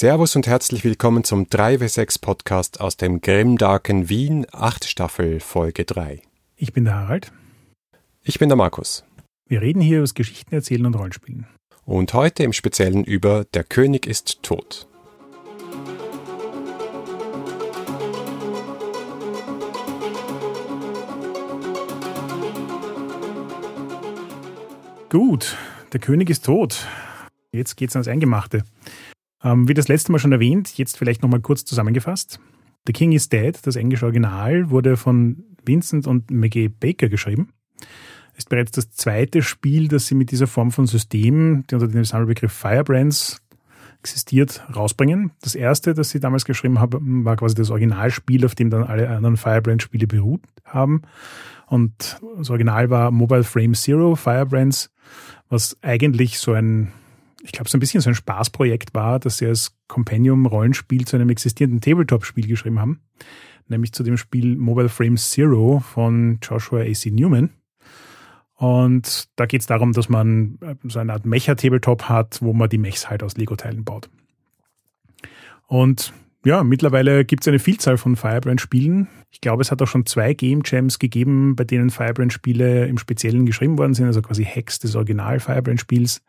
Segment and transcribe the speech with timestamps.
[0.00, 6.22] Servus und herzlich willkommen zum 3W6 Podcast aus dem Grimdarken Wien, 8 Staffel, Folge 3.
[6.56, 7.30] Ich bin der Harald.
[8.22, 9.04] Ich bin der Markus.
[9.46, 11.46] Wir reden hier über das Geschichten erzählen und Rollenspielen.
[11.84, 14.88] Und heute im Speziellen über Der König ist tot.
[25.10, 25.58] Gut,
[25.92, 26.86] der König ist tot.
[27.52, 28.64] Jetzt geht's ans Eingemachte.
[29.42, 32.40] Ähm, wie das letzte Mal schon erwähnt, jetzt vielleicht nochmal kurz zusammengefasst.
[32.86, 37.52] The King is Dead, das englische Original, wurde von Vincent und Maggie Baker geschrieben.
[38.36, 42.04] Ist bereits das zweite Spiel, das sie mit dieser Form von System, die unter dem
[42.04, 43.42] Sammelbegriff Firebrands
[44.00, 45.32] existiert, rausbringen.
[45.42, 49.08] Das erste, das sie damals geschrieben haben, war quasi das Originalspiel, auf dem dann alle
[49.10, 51.02] anderen Firebrand-Spiele beruht haben.
[51.66, 54.90] Und das Original war Mobile Frame Zero Firebrands,
[55.50, 56.92] was eigentlich so ein
[57.42, 61.30] ich glaube, so ein bisschen so ein Spaßprojekt war, dass sie als Compendium-Rollenspiel zu einem
[61.30, 63.00] existierenden Tabletop-Spiel geschrieben haben,
[63.68, 67.10] nämlich zu dem Spiel Mobile Frame Zero von Joshua A.C.
[67.10, 67.50] Newman.
[68.54, 72.68] Und da geht es darum, dass man äh, so eine Art Mecha-Tabletop hat, wo man
[72.68, 74.10] die Mechs halt aus Lego-Teilen baut.
[75.66, 76.12] Und
[76.44, 79.08] ja, mittlerweile gibt es eine Vielzahl von Firebrand-Spielen.
[79.30, 83.46] Ich glaube, es hat auch schon zwei Game Jams gegeben, bei denen Firebrand-Spiele im Speziellen
[83.46, 86.22] geschrieben worden sind, also quasi Hacks des Original-Firebrand-Spiels.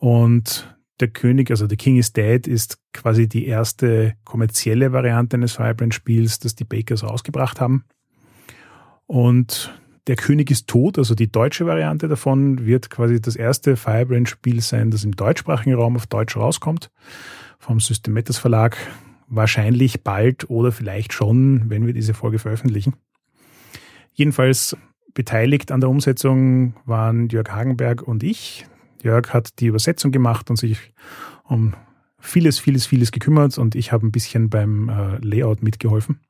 [0.00, 5.52] Und der König, also The King is Dead, ist quasi die erste kommerzielle Variante eines
[5.52, 7.84] Firebrand-Spiels, das die Bakers rausgebracht haben.
[9.06, 14.62] Und der König ist tot, also die deutsche Variante davon, wird quasi das erste Firebrand-Spiel
[14.62, 16.90] sein, das im deutschsprachigen Raum auf Deutsch rauskommt.
[17.58, 18.78] Vom System Verlag.
[19.28, 22.94] Wahrscheinlich bald oder vielleicht schon, wenn wir diese Folge veröffentlichen.
[24.14, 24.76] Jedenfalls
[25.12, 28.66] beteiligt an der Umsetzung waren Jörg Hagenberg und ich.
[29.02, 30.92] Jörg hat die Übersetzung gemacht und sich
[31.44, 31.74] um
[32.18, 36.20] vieles, vieles, vieles gekümmert und ich habe ein bisschen beim äh, Layout mitgeholfen.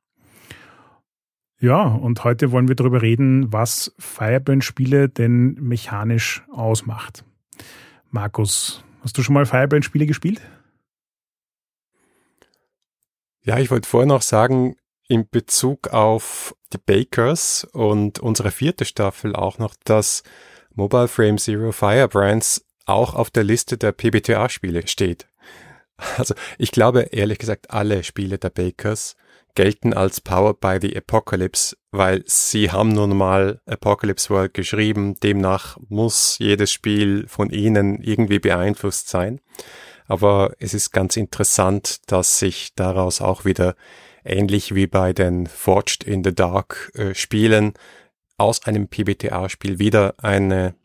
[1.59, 7.23] Ja, und heute wollen wir darüber reden, was Firebrand-Spiele denn mechanisch ausmacht.
[8.09, 10.41] Markus, hast du schon mal Firebrand-Spiele gespielt?
[13.43, 14.75] Ja, ich wollte vorher noch sagen,
[15.07, 20.23] in Bezug auf die Bakers und unsere vierte Staffel auch noch, dass
[20.73, 25.27] Mobile Frame Zero Firebrands auch auf der Liste der PBTA-Spiele steht.
[26.17, 29.15] Also ich glaube ehrlich gesagt, alle Spiele der Bakers
[29.55, 35.77] gelten als Powered by the Apocalypse, weil sie haben nun mal Apocalypse World geschrieben, demnach
[35.89, 39.41] muss jedes Spiel von ihnen irgendwie beeinflusst sein.
[40.07, 43.75] Aber es ist ganz interessant, dass sich daraus auch wieder
[44.23, 47.73] ähnlich wie bei den Forged in the Dark äh, Spielen
[48.37, 50.75] aus einem PBTA-Spiel wieder eine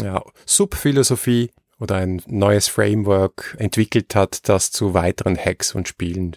[0.00, 6.36] ja, Subphilosophie oder ein neues Framework entwickelt hat, das zu weiteren Hacks und Spielen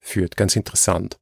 [0.00, 0.36] führt.
[0.36, 1.18] Ganz interessant.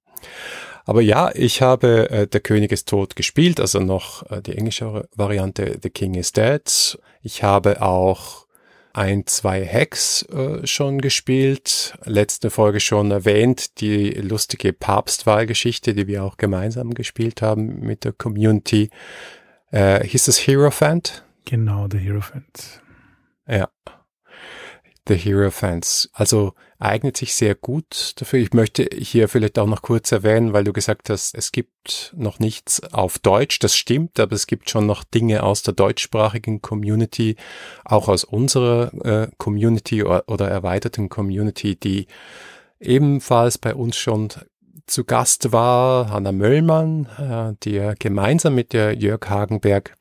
[0.85, 5.09] Aber ja, ich habe äh, Der König ist tot gespielt, also noch äh, die englische
[5.15, 6.99] Variante The King is Dead.
[7.23, 8.47] Ich habe auch
[8.95, 11.95] ein, zwei Hacks äh, schon gespielt.
[12.05, 18.13] Letzte Folge schon erwähnt, die lustige Papstwahlgeschichte, die wir auch gemeinsam gespielt haben mit der
[18.13, 18.91] Community.
[19.71, 21.25] Äh, hieß das Hero Fant?
[21.45, 22.83] Genau, The Hero Fant.
[23.49, 23.69] Ja.
[25.09, 26.09] The Hero Fans.
[26.13, 28.39] Also eignet sich sehr gut dafür.
[28.39, 32.39] Ich möchte hier vielleicht auch noch kurz erwähnen, weil du gesagt hast, es gibt noch
[32.39, 33.59] nichts auf Deutsch.
[33.59, 37.37] Das stimmt, aber es gibt schon noch Dinge aus der deutschsprachigen Community,
[37.85, 42.07] auch aus unserer äh, Community oder, oder erweiterten Community, die
[42.81, 44.29] ebenfalls bei uns schon
[44.87, 46.11] zu Gast war.
[46.11, 49.97] Hanna Möllmann, äh, die gemeinsam mit der Jörg Hagenberg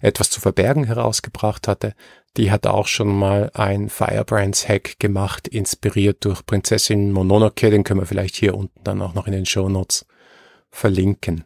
[0.00, 1.94] etwas zu verbergen herausgebracht hatte.
[2.36, 7.70] Die hat auch schon mal ein Firebrands Hack gemacht, inspiriert durch Prinzessin Mononoke.
[7.70, 10.06] Den können wir vielleicht hier unten dann auch noch in den Show Notes
[10.70, 11.44] verlinken.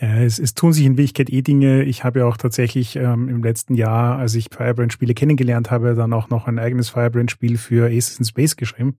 [0.00, 1.82] Ja, es, es tun sich in Wirklichkeit eh Dinge.
[1.84, 6.12] Ich habe ja auch tatsächlich ähm, im letzten Jahr, als ich Firebrand-Spiele kennengelernt habe, dann
[6.14, 8.96] auch noch ein eigenes Firebrand-Spiel für Aces in Space geschrieben.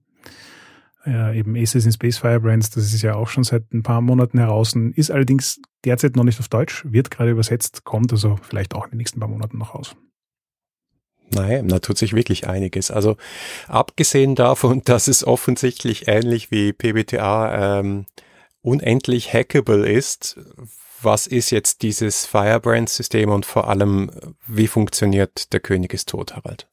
[1.04, 4.38] Ja, eben Aces in Space Firebrands, das ist ja auch schon seit ein paar Monaten
[4.38, 8.84] heraus, ist allerdings derzeit noch nicht auf Deutsch, wird gerade übersetzt, kommt also vielleicht auch
[8.84, 9.96] in den nächsten paar Monaten noch raus.
[11.34, 12.90] Nein, da tut sich wirklich einiges.
[12.90, 13.16] Also
[13.66, 18.06] abgesehen davon, dass es offensichtlich ähnlich wie PBTA ähm,
[18.60, 20.38] unendlich hackable ist,
[21.00, 24.10] was ist jetzt dieses Firebrand-System und vor allem,
[24.46, 26.68] wie funktioniert der König ist tot, Harald?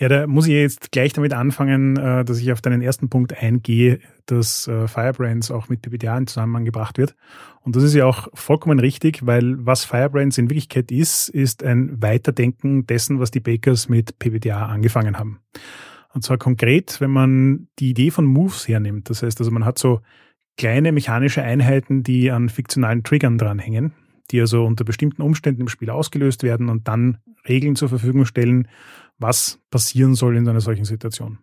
[0.00, 3.36] Ja, da muss ich jetzt gleich damit anfangen, äh, dass ich auf deinen ersten Punkt
[3.36, 7.16] eingehe, dass äh, Firebrands auch mit PBTA in Zusammenhang gebracht wird.
[7.62, 12.00] Und das ist ja auch vollkommen richtig, weil was Firebrands in Wirklichkeit ist, ist ein
[12.00, 15.40] Weiterdenken dessen, was die Bakers mit PBTA angefangen haben.
[16.14, 19.10] Und zwar konkret, wenn man die Idee von Moves hernimmt.
[19.10, 20.00] Das heißt also, man hat so
[20.56, 23.94] kleine mechanische Einheiten, die an fiktionalen Triggern dranhängen,
[24.30, 27.18] die also unter bestimmten Umständen im Spiel ausgelöst werden und dann
[27.48, 28.68] Regeln zur Verfügung stellen,
[29.18, 31.38] was passieren soll in einer solchen Situation.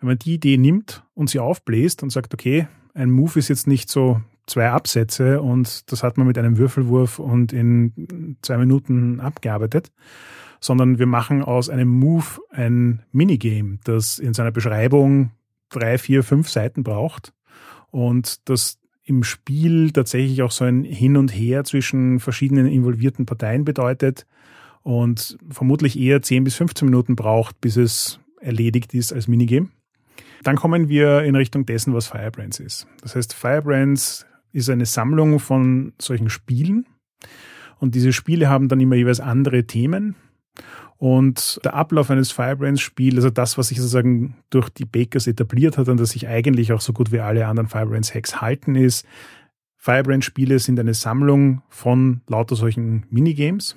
[0.00, 3.66] Wenn man die Idee nimmt und sie aufbläst und sagt, okay, ein Move ist jetzt
[3.66, 9.20] nicht so zwei Absätze und das hat man mit einem Würfelwurf und in zwei Minuten
[9.20, 9.90] abgearbeitet,
[10.60, 15.32] sondern wir machen aus einem Move ein Minigame, das in seiner Beschreibung
[15.68, 17.32] drei, vier, fünf Seiten braucht
[17.90, 23.64] und das im Spiel tatsächlich auch so ein Hin und Her zwischen verschiedenen involvierten Parteien
[23.64, 24.26] bedeutet
[24.86, 29.68] und vermutlich eher 10 bis 15 Minuten braucht, bis es erledigt ist als Minigame.
[30.44, 32.86] Dann kommen wir in Richtung dessen, was Firebrands ist.
[33.02, 36.86] Das heißt, Firebrands ist eine Sammlung von solchen Spielen
[37.80, 40.14] und diese Spiele haben dann immer jeweils andere Themen
[40.98, 45.88] und der Ablauf eines Firebrands-Spiels, also das, was sich sozusagen durch die Bakers etabliert hat
[45.88, 49.04] und das sich eigentlich auch so gut wie alle anderen Firebrands-Hacks halten, ist,
[49.78, 53.76] Firebrand-Spiele sind eine Sammlung von lauter solchen Minigames.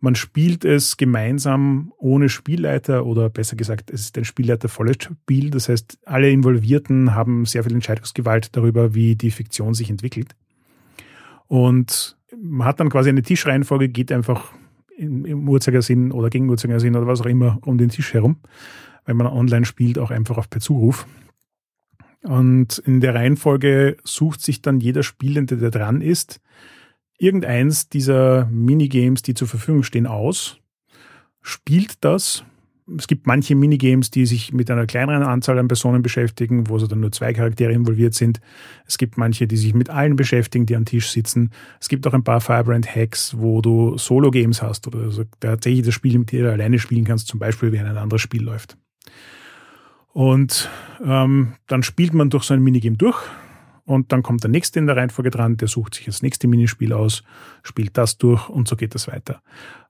[0.00, 5.50] Man spielt es gemeinsam ohne Spielleiter oder besser gesagt, es ist ein spielleitervolles Spiel.
[5.50, 10.34] Das heißt, alle Involvierten haben sehr viel Entscheidungsgewalt darüber, wie die Fiktion sich entwickelt.
[11.48, 14.52] Und man hat dann quasi eine Tischreihenfolge, geht einfach
[14.96, 18.36] im, Uhrzeigersinn oder gegen Uhrzeigersinn oder was auch immer um den Tisch herum,
[19.04, 21.06] wenn man online spielt, auch einfach auf per Zuruf.
[22.22, 26.40] Und in der Reihenfolge sucht sich dann jeder Spielende, der dran ist,
[27.20, 30.58] irgendeins dieser Minigames, die zur Verfügung stehen, aus,
[31.42, 32.44] spielt das
[32.98, 36.86] es gibt manche Minigames, die sich mit einer kleineren Anzahl an Personen beschäftigen, wo so
[36.86, 38.40] dann nur zwei Charaktere involviert sind.
[38.86, 41.50] Es gibt manche, die sich mit allen beschäftigen, die am Tisch sitzen.
[41.80, 46.18] Es gibt auch ein paar Firebrand-Hacks, wo du Solo-Games hast oder also tatsächlich das Spiel
[46.18, 48.76] mit dir alleine spielen kannst, zum Beispiel, während ein anderes Spiel läuft.
[50.12, 50.68] Und
[51.04, 53.22] ähm, dann spielt man durch so ein Minigame durch
[53.90, 56.92] und dann kommt der nächste in der Reihenfolge dran, der sucht sich das nächste Minispiel
[56.92, 57.24] aus,
[57.64, 59.42] spielt das durch und so geht das weiter.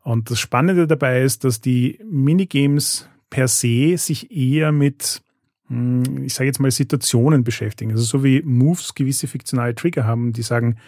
[0.03, 5.21] Und das Spannende dabei ist, dass die Minigames per se sich eher mit,
[5.67, 7.91] hm, ich sage jetzt mal, Situationen beschäftigen.
[7.91, 10.79] Also so wie Moves gewisse fiktionale Trigger haben, die sagen,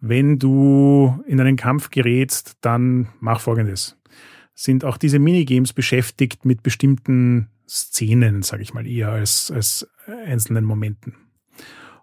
[0.00, 3.98] wenn du in einen Kampf gerätst, dann mach Folgendes.
[4.54, 9.86] Sind auch diese Minigames beschäftigt mit bestimmten Szenen, sage ich mal, eher als, als
[10.24, 11.25] einzelnen Momenten.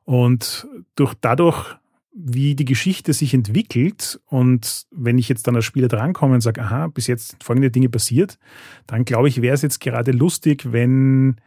[0.06, 1.76] Und durch dadurch,
[2.14, 6.62] wie die Geschichte sich entwickelt und wenn ich jetzt dann als Spieler drankomme und sage,
[6.62, 8.38] aha, bis jetzt folgende Dinge passiert,
[8.86, 11.38] dann glaube ich, wäre es jetzt gerade lustig, wenn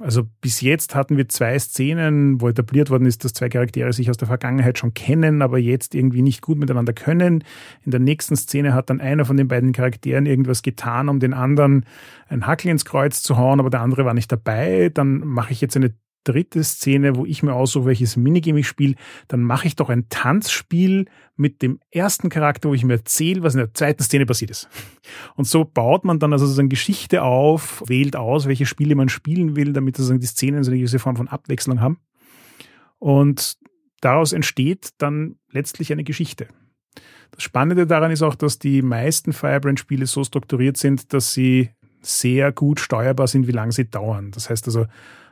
[0.00, 4.10] also bis jetzt hatten wir zwei Szenen, wo etabliert worden ist, dass zwei Charaktere sich
[4.10, 7.44] aus der Vergangenheit schon kennen, aber jetzt irgendwie nicht gut miteinander können.
[7.84, 11.32] In der nächsten Szene hat dann einer von den beiden Charakteren irgendwas getan, um den
[11.32, 11.86] anderen
[12.28, 14.90] ein Hackel ins Kreuz zu hauen, aber der andere war nicht dabei.
[14.92, 15.94] Dann mache ich jetzt eine
[16.26, 18.94] dritte Szene, wo ich mir aussuche, welches Minigame ich spiele,
[19.28, 21.06] dann mache ich doch ein Tanzspiel
[21.36, 24.68] mit dem ersten Charakter, wo ich mir erzähle, was in der zweiten Szene passiert ist.
[25.36, 29.56] Und so baut man dann also sozusagen Geschichte auf, wählt aus, welche Spiele man spielen
[29.56, 31.98] will, damit sozusagen die Szenen so eine gewisse Form von Abwechslung haben.
[32.98, 33.56] Und
[34.00, 36.48] daraus entsteht dann letztlich eine Geschichte.
[37.30, 42.52] Das Spannende daran ist auch, dass die meisten Firebrand-Spiele so strukturiert sind, dass sie sehr
[42.52, 44.30] gut steuerbar sind, wie lange sie dauern.
[44.30, 44.86] Das heißt also,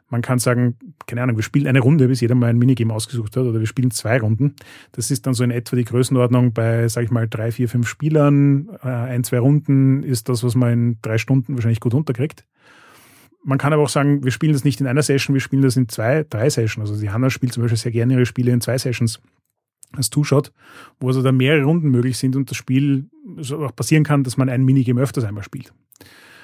[0.08, 3.36] man kann sagen, keine Ahnung, wir spielen eine Runde, bis jeder mal ein Minigame ausgesucht
[3.36, 4.54] hat, oder wir spielen zwei Runden.
[4.92, 7.88] Das ist dann so in etwa die Größenordnung bei, sag ich mal, drei, vier, fünf
[7.88, 8.68] Spielern.
[8.82, 12.44] Äh, ein, zwei Runden ist das, was man in drei Stunden wahrscheinlich gut unterkriegt.
[13.42, 15.76] Man kann aber auch sagen, wir spielen das nicht in einer Session, wir spielen das
[15.76, 16.90] in zwei, drei Sessions.
[16.90, 19.20] Also die Hanna spielt zum Beispiel sehr gerne ihre Spiele in zwei Sessions
[19.92, 20.52] als Two-Shot,
[20.98, 23.06] wo also da mehrere Runden möglich sind und das Spiel
[23.52, 25.72] auch passieren kann, dass man ein Minigame öfters einmal spielt.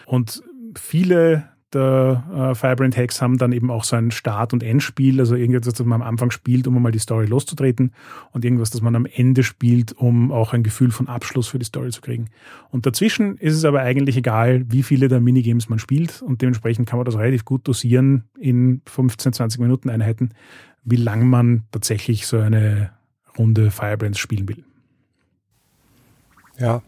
[0.06, 0.42] Und
[0.76, 5.34] viele der äh, Firebrand Hacks haben dann eben auch so ein Start- und Endspiel, also
[5.34, 7.92] irgendetwas, das man am Anfang spielt, um mal die Story loszutreten
[8.32, 11.64] und irgendwas, das man am Ende spielt, um auch ein Gefühl von Abschluss für die
[11.64, 12.30] Story zu kriegen.
[12.70, 16.88] Und dazwischen ist es aber eigentlich egal, wie viele der Minigames man spielt und dementsprechend
[16.88, 20.30] kann man das relativ gut dosieren in 15, 20 Minuten Einheiten,
[20.84, 22.90] wie lang man tatsächlich so eine
[23.38, 24.64] Runde Firebrands spielen will.
[26.58, 26.82] Ja.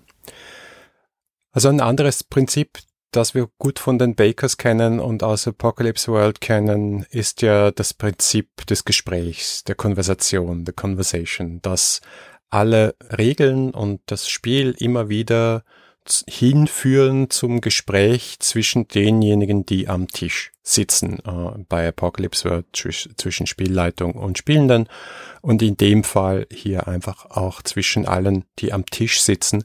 [1.52, 2.78] Also ein anderes Prinzip,
[3.12, 7.94] das wir gut von den Bakers kennen und aus Apocalypse World kennen, ist ja das
[7.94, 12.00] Prinzip des Gesprächs, der Konversation, der Conversation, dass
[12.50, 15.62] alle Regeln und das Spiel immer wieder
[16.28, 24.14] hinführen zum Gespräch zwischen denjenigen, die am Tisch sitzen, äh, bei Apocalypse World zwischen Spielleitung
[24.14, 24.88] und Spielenden
[25.42, 29.64] und in dem Fall hier einfach auch zwischen allen, die am Tisch sitzen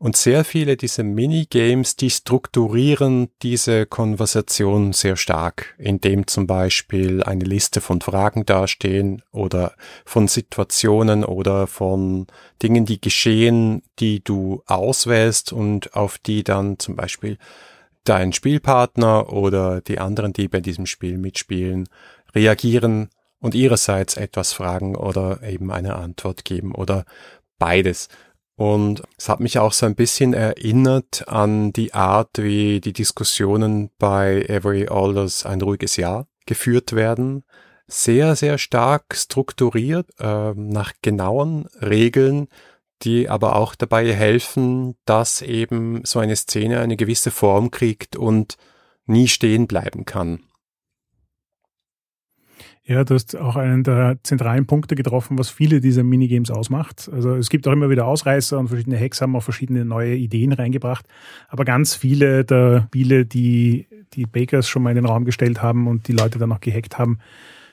[0.00, 7.44] Und sehr viele dieser Minigames, die strukturieren diese Konversation sehr stark, indem zum Beispiel eine
[7.44, 9.74] Liste von Fragen dastehen oder
[10.04, 12.28] von Situationen oder von
[12.62, 17.36] Dingen, die geschehen, die du auswählst und auf die dann zum Beispiel
[18.04, 21.88] dein Spielpartner oder die anderen, die bei diesem Spiel mitspielen,
[22.36, 27.04] reagieren und ihrerseits etwas fragen oder eben eine Antwort geben oder
[27.58, 28.08] beides.
[28.58, 33.90] Und es hat mich auch so ein bisschen erinnert an die Art, wie die Diskussionen
[33.98, 37.44] bei Every Alders ein ruhiges Jahr geführt werden.
[37.86, 42.48] Sehr, sehr stark strukturiert, äh, nach genauen Regeln,
[43.02, 48.56] die aber auch dabei helfen, dass eben so eine Szene eine gewisse Form kriegt und
[49.06, 50.47] nie stehen bleiben kann.
[52.88, 57.10] Ja, du hast auch einen der zentralen Punkte getroffen, was viele dieser Minigames ausmacht.
[57.12, 60.54] Also es gibt auch immer wieder Ausreißer und verschiedene Hacks haben auch verschiedene neue Ideen
[60.54, 61.04] reingebracht.
[61.48, 65.86] Aber ganz viele der Spiele, die die Bakers schon mal in den Raum gestellt haben
[65.86, 67.18] und die Leute dann auch gehackt haben,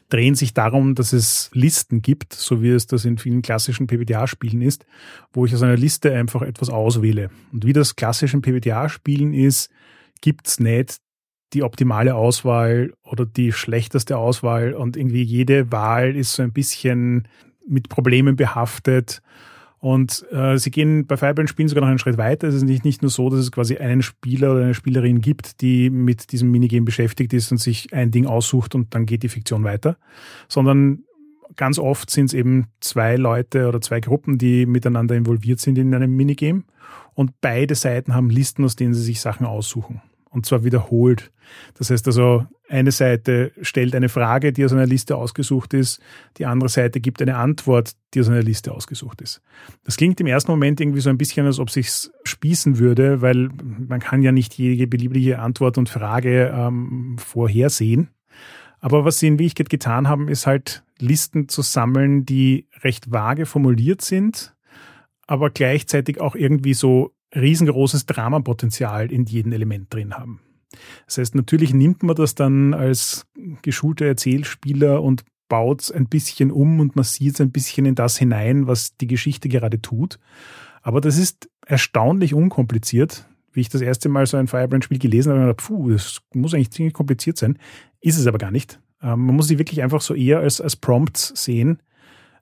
[0.09, 4.61] drehen sich darum, dass es Listen gibt, so wie es das in vielen klassischen PBTA-Spielen
[4.61, 4.85] ist,
[5.31, 7.29] wo ich aus einer Liste einfach etwas auswähle.
[7.53, 9.69] Und wie das klassischen PBTA-Spielen ist,
[10.19, 10.99] gibt's nicht
[11.55, 17.27] die optimale Auswahl oder die schlechteste Auswahl und irgendwie jede Wahl ist so ein bisschen
[17.67, 19.21] mit Problemen behaftet.
[19.79, 22.47] Und äh, sie gehen bei Firebrand-Spielen sogar noch einen Schritt weiter.
[22.47, 25.61] Es ist nicht, nicht nur so, dass es quasi einen Spieler oder eine Spielerin gibt,
[25.61, 29.29] die mit diesem Minigame beschäftigt ist und sich ein Ding aussucht und dann geht die
[29.29, 29.97] Fiktion weiter,
[30.49, 31.03] sondern
[31.55, 35.93] ganz oft sind es eben zwei Leute oder zwei Gruppen, die miteinander involviert sind in
[35.93, 36.63] einem Minigame
[37.13, 40.01] und beide Seiten haben Listen, aus denen sie sich Sachen aussuchen
[40.35, 41.31] und zwar wiederholt.
[41.75, 46.01] Das heißt also, eine Seite stellt eine Frage, die aus einer Liste ausgesucht ist,
[46.37, 49.41] die andere Seite gibt eine Antwort, die aus einer Liste ausgesucht ist.
[49.85, 53.49] Das klingt im ersten Moment irgendwie so ein bisschen, als ob sich's spießen würde, weil
[53.63, 58.09] man kann ja nicht jede beliebige Antwort und Frage ähm, vorhersehen.
[58.79, 63.45] Aber was sie in Wirklichkeit getan haben, ist halt Listen zu sammeln, die recht vage
[63.45, 64.55] formuliert sind,
[65.27, 70.41] aber gleichzeitig auch irgendwie so riesengroßes Dramapotenzial in jedem Element drin haben.
[71.05, 73.25] Das heißt, natürlich nimmt man das dann als
[73.61, 77.95] geschulter Erzählspieler und baut es ein bisschen um und man sieht es ein bisschen in
[77.95, 80.19] das hinein, was die Geschichte gerade tut.
[80.81, 83.27] Aber das ist erstaunlich unkompliziert.
[83.51, 86.53] Wie ich das erste Mal so ein Firebrand-Spiel gelesen habe, ich gedacht, puh, das muss
[86.53, 87.57] eigentlich ziemlich kompliziert sein.
[88.01, 88.79] Ist es aber gar nicht.
[89.01, 91.79] Ähm, man muss sie wirklich einfach so eher als, als Prompts sehen,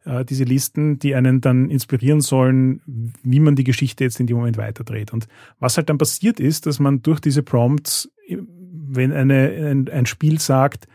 [0.06, 2.82] äh, diese Listen, die einen dann inspirieren sollen,
[3.24, 5.14] wie man die Geschichte jetzt in dem Moment weiterdreht.
[5.14, 5.28] Und
[5.60, 10.40] was halt dann passiert ist, dass man durch diese Prompts, wenn eine, ein, ein Spiel
[10.40, 10.88] sagt,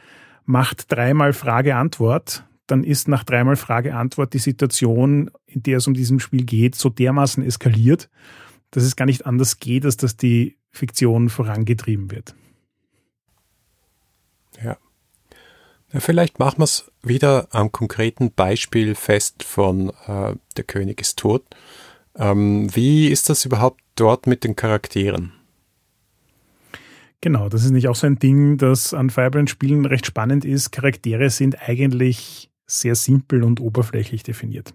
[0.45, 6.21] macht dreimal Frage-Antwort, dann ist nach dreimal Frage-Antwort die Situation, in der es um diesem
[6.21, 8.11] Spiel geht, so dermaßen eskaliert,
[8.71, 12.35] dass es gar nicht anders geht, als dass die Fiktion vorangetrieben wird.
[14.63, 14.77] Ja.
[15.93, 21.45] Vielleicht machen wir es wieder am konkreten Beispiel fest von äh, Der König ist tot.
[22.17, 25.33] Ähm, wie ist das überhaupt dort mit den Charakteren?
[27.21, 30.71] Genau, das ist nicht auch so ein Ding, das an Firebrand-Spielen recht spannend ist.
[30.71, 34.73] Charaktere sind eigentlich sehr simpel und oberflächlich definiert.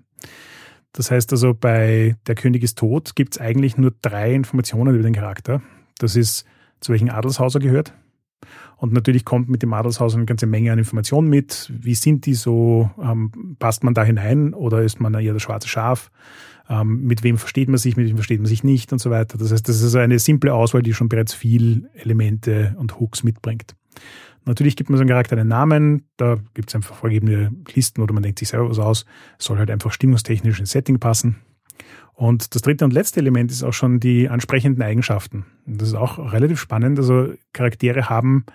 [0.91, 5.03] Das heißt also, bei Der König ist tot gibt es eigentlich nur drei Informationen über
[5.03, 5.61] den Charakter.
[5.99, 6.45] Das ist,
[6.81, 7.93] zu welchem Adelshaus er gehört,
[8.77, 11.71] und natürlich kommt mit dem Adelshaus eine ganze Menge an Informationen mit.
[11.73, 12.89] Wie sind die so?
[13.01, 16.11] Ähm, passt man da hinein oder ist man eher das schwarze Schaf?
[16.69, 19.37] Ähm, mit wem versteht man sich, mit wem versteht man sich nicht und so weiter.
[19.37, 23.75] Das heißt, das ist eine simple Auswahl, die schon bereits viel Elemente und Hooks mitbringt.
[24.45, 28.13] Natürlich gibt man so einem Charakter einen Namen, da gibt es einfach vorgegebene Listen oder
[28.13, 29.05] man denkt sich selber was aus.
[29.37, 31.37] Soll halt einfach stimmungstechnisch ins Setting passen.
[32.13, 35.45] Und das dritte und letzte Element ist auch schon die ansprechenden Eigenschaften.
[35.65, 36.99] Das ist auch relativ spannend.
[36.99, 38.45] Also Charaktere haben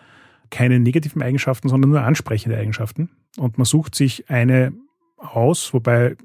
[0.51, 3.11] keine negativen Eigenschaften, sondern nur ansprechende Eigenschaften.
[3.37, 4.73] Und man sucht sich eine
[5.17, 6.17] aus, wobei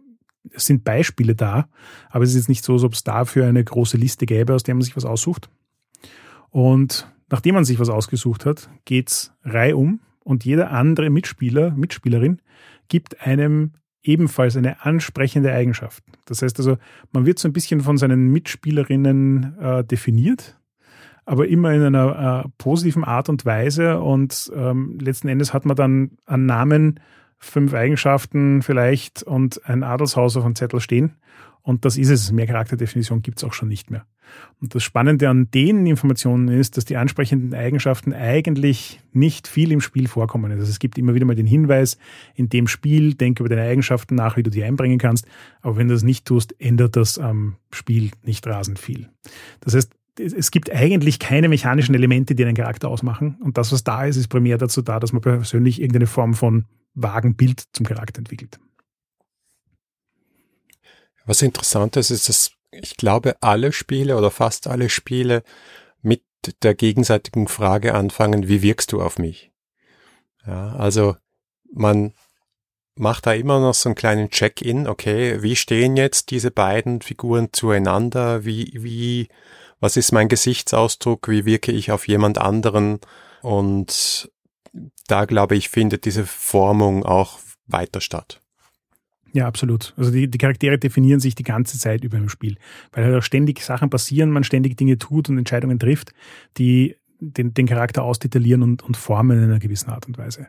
[0.52, 1.68] es sind Beispiele da,
[2.10, 4.63] aber es ist jetzt nicht so, als ob es dafür eine große Liste gäbe, aus
[4.63, 5.50] der man sich was aussucht.
[6.50, 12.42] Und nachdem man sich was ausgesucht hat, geht's reihum und jeder andere Mitspieler, Mitspielerin
[12.90, 13.72] gibt einem
[14.03, 16.03] ebenfalls eine ansprechende Eigenschaft.
[16.25, 16.77] Das heißt also,
[17.12, 20.57] man wird so ein bisschen von seinen Mitspielerinnen äh, definiert
[21.25, 24.00] aber immer in einer äh, positiven Art und Weise.
[24.00, 27.00] Und ähm, letzten Endes hat man dann an Namen
[27.39, 31.15] fünf Eigenschaften vielleicht und ein Adelshaus auf dem Zettel stehen.
[31.63, 32.32] Und das ist es.
[32.32, 34.05] Mehr Charakterdefinition gibt es auch schon nicht mehr.
[34.60, 39.79] Und das Spannende an den Informationen ist, dass die ansprechenden Eigenschaften eigentlich nicht viel im
[39.79, 40.51] Spiel vorkommen.
[40.51, 41.98] Also es gibt immer wieder mal den Hinweis,
[42.36, 45.25] in dem Spiel denke über deine Eigenschaften nach, wie du die einbringen kannst.
[45.62, 49.10] Aber wenn du das nicht tust, ändert das am Spiel nicht rasend viel.
[49.62, 53.38] Das heißt, es gibt eigentlich keine mechanischen Elemente, die einen Charakter ausmachen.
[53.39, 56.65] Und das, was da ist, ist primär dazu da, dass man persönlich irgendeine Form von
[56.93, 58.60] vagen Bild zum Charakter entwickelt.
[61.25, 65.44] Was interessant ist, ist, dass ich glaube, alle Spiele oder fast alle Spiele
[66.01, 66.24] mit
[66.63, 69.51] der gegenseitigen Frage anfangen, wie wirkst du auf mich?
[70.46, 71.15] Ja, also
[71.72, 72.13] man
[72.96, 77.50] macht da immer noch so einen kleinen Check-in, okay, wie stehen jetzt diese beiden Figuren
[77.51, 78.46] zueinander?
[78.46, 79.30] Wie, wie,
[79.80, 81.27] was ist mein Gesichtsausdruck?
[81.27, 83.00] Wie wirke ich auf jemand anderen?
[83.42, 84.32] Und
[85.08, 88.43] da glaube ich, findet diese Formung auch weiter statt.
[89.34, 89.94] Ja, absolut.
[89.98, 92.58] Also die, die Charaktere definieren sich die ganze Zeit über im Spiel,
[92.92, 96.12] weil halt auch ständig Sachen passieren, man ständig Dinge tut und Entscheidungen trifft,
[96.58, 100.48] die den, den Charakter ausdetaillieren und, und formen in einer gewissen Art und Weise.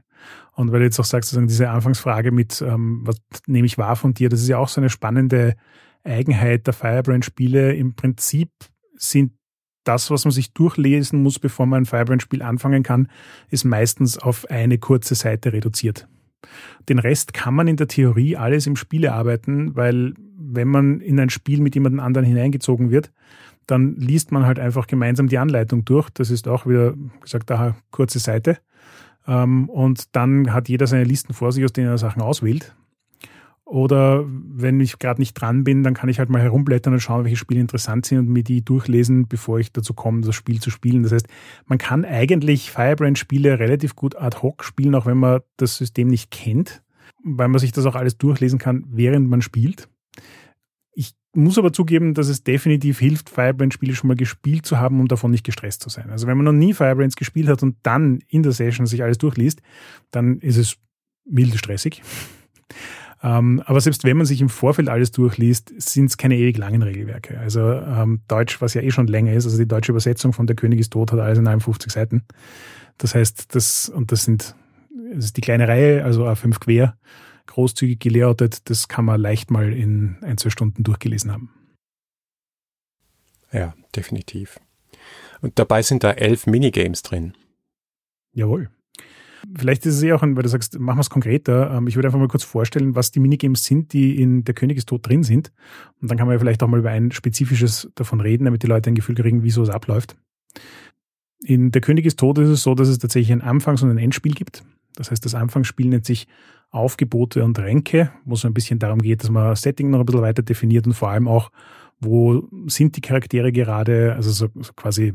[0.53, 3.97] Und weil du jetzt auch sagst, sozusagen diese Anfangsfrage mit, ähm, was nehme ich wahr
[3.97, 5.55] von dir, das ist ja auch so eine spannende
[6.03, 7.75] Eigenheit der Firebrand-Spiele.
[7.75, 8.51] Im Prinzip
[8.97, 9.33] sind
[9.85, 13.09] das, was man sich durchlesen muss, bevor man ein Firebrand-Spiel anfangen kann,
[13.51, 16.09] ist meistens auf eine kurze Seite reduziert.
[16.89, 21.19] Den Rest kann man in der Theorie alles im Spiel erarbeiten, weil wenn man in
[21.19, 23.11] ein Spiel mit jemand anderen hineingezogen wird,
[23.67, 26.11] dann liest man halt einfach gemeinsam die Anleitung durch.
[26.11, 28.59] Das ist auch wieder, gesagt, eine kurze Seite.
[29.27, 32.75] Ähm, und dann hat jeder seine Listen vor sich, aus denen er Sachen auswählt.
[33.75, 37.25] Oder wenn ich gerade nicht dran bin, dann kann ich halt mal herumblättern und schauen,
[37.25, 40.71] welche Spiele interessant sind und mir die durchlesen, bevor ich dazu komme, das Spiel zu
[40.71, 41.03] spielen.
[41.03, 41.27] Das heißt,
[41.67, 46.31] man kann eigentlich Firebrand-Spiele relativ gut ad hoc spielen, auch wenn man das System nicht
[46.31, 46.85] kennt,
[47.25, 49.89] weil man sich das auch alles durchlesen kann, während man spielt.
[50.93, 55.09] Ich muss aber zugeben, dass es definitiv hilft, Firebrand-Spiele schon mal gespielt zu haben, um
[55.09, 56.11] davon nicht gestresst zu sein.
[56.11, 59.19] Also wenn man noch nie Firebrands gespielt hat und dann in der Session sich alles
[59.19, 59.63] durchliest,
[60.13, 60.77] dann ist es
[61.25, 62.03] milde stressig.
[63.25, 66.83] Ähm, aber selbst wenn man sich im Vorfeld alles durchliest, sind es keine ewig langen
[66.83, 67.39] Regelwerke.
[67.39, 70.57] Also ähm, Deutsch, was ja eh schon länger ist, also die deutsche Übersetzung von Der
[70.57, 72.27] König ist tot, hat alles in 51 Seiten.
[72.99, 74.55] Das heißt, das, und das sind,
[75.15, 76.99] das ist die kleine Reihe, also A5 quer,
[77.47, 81.51] großzügig gelayoutet, das kann man leicht mal in ein, zwei Stunden durchgelesen haben.
[83.53, 84.61] Ja, definitiv.
[85.41, 87.35] Und dabei sind da elf Minigames drin.
[88.35, 88.69] Jawohl.
[89.57, 91.71] Vielleicht ist es ja auch, weil du sagst, machen wir es konkreter.
[91.73, 94.79] Ähm, ich würde einfach mal kurz vorstellen, was die Minigames sind, die in Der König
[94.79, 95.53] ist tot drin sind.
[96.01, 98.67] Und dann kann man ja vielleicht auch mal über ein spezifisches davon reden, damit die
[98.67, 100.17] Leute ein Gefühl kriegen, wie so es abläuft.
[101.43, 103.99] In Der König ist tot ist es so, dass es tatsächlich ein Anfangs- und ein
[103.99, 104.65] Endspiel gibt.
[104.97, 106.27] Das heißt, das Anfangsspiel nennt sich
[106.71, 110.23] Aufgebote und Ränke, wo es ein bisschen darum geht, dass man Setting noch ein bisschen
[110.23, 111.51] weiter definiert und vor allem auch,
[112.01, 115.15] wo sind die Charaktere gerade, also so, so quasi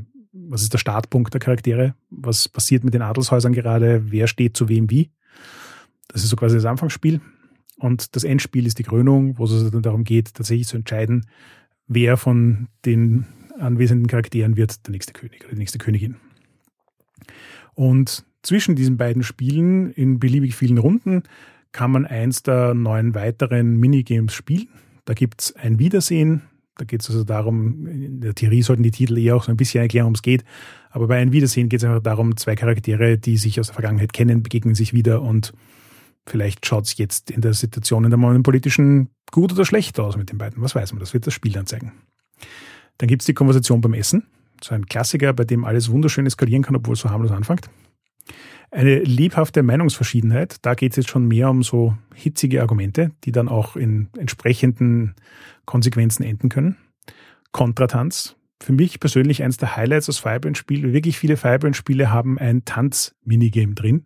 [0.50, 4.68] was ist der Startpunkt der Charaktere, was passiert mit den Adelshäusern gerade, wer steht zu
[4.68, 5.12] wem wie.
[6.08, 7.22] Das ist so quasi das Anfangsspiel.
[7.78, 11.28] Und das Endspiel ist die Krönung, wo es dann darum geht, tatsächlich zu entscheiden,
[11.88, 13.26] wer von den
[13.60, 16.16] anwesenden Charakteren wird der nächste König oder die nächste Königin.
[17.76, 21.24] Und zwischen diesen beiden Spielen in beliebig vielen Runden
[21.72, 24.68] kann man eins der neun weiteren Minigames spielen.
[25.06, 26.42] Da gibt es ein Wiedersehen,
[26.80, 29.58] da geht es also darum, in der Theorie sollten die Titel eher auch so ein
[29.58, 30.46] bisschen erklären, worum es geht.
[30.92, 34.14] Aber bei einem Wiedersehen geht es einfach darum, zwei Charaktere, die sich aus der Vergangenheit
[34.14, 35.54] kennen, begegnen sich wieder und
[36.26, 40.16] vielleicht schaut es jetzt in der Situation in der momentanen politischen gut oder schlecht aus
[40.16, 40.64] mit den beiden.
[40.64, 41.92] Was weiß man, das wird das Spiel dann zeigen.
[42.98, 44.26] Dann gibt es die Konversation beim Essen.
[44.64, 47.70] So ein Klassiker, bei dem alles wunderschön eskalieren kann, obwohl es so harmlos anfängt.
[48.72, 53.50] Eine lebhafte Meinungsverschiedenheit, da geht es jetzt schon mehr um so hitzige Argumente, die dann
[53.50, 55.16] auch in entsprechenden
[55.66, 56.78] Konsequenzen enden können.
[57.52, 60.94] Kontratanz, für mich persönlich eines der Highlights aus Firebrand-Spielen.
[60.94, 64.06] Wirklich viele Firebrand-Spiele haben ein Tanz-Minigame drin.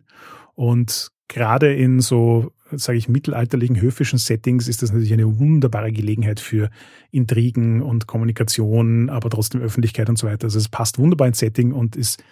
[0.54, 6.40] Und gerade in so, sage ich, mittelalterlichen, höfischen Settings ist das natürlich eine wunderbare Gelegenheit
[6.40, 6.70] für
[7.10, 10.44] Intrigen und Kommunikation, aber trotzdem Öffentlichkeit und so weiter.
[10.44, 12.22] Also es passt wunderbar ins Setting und ist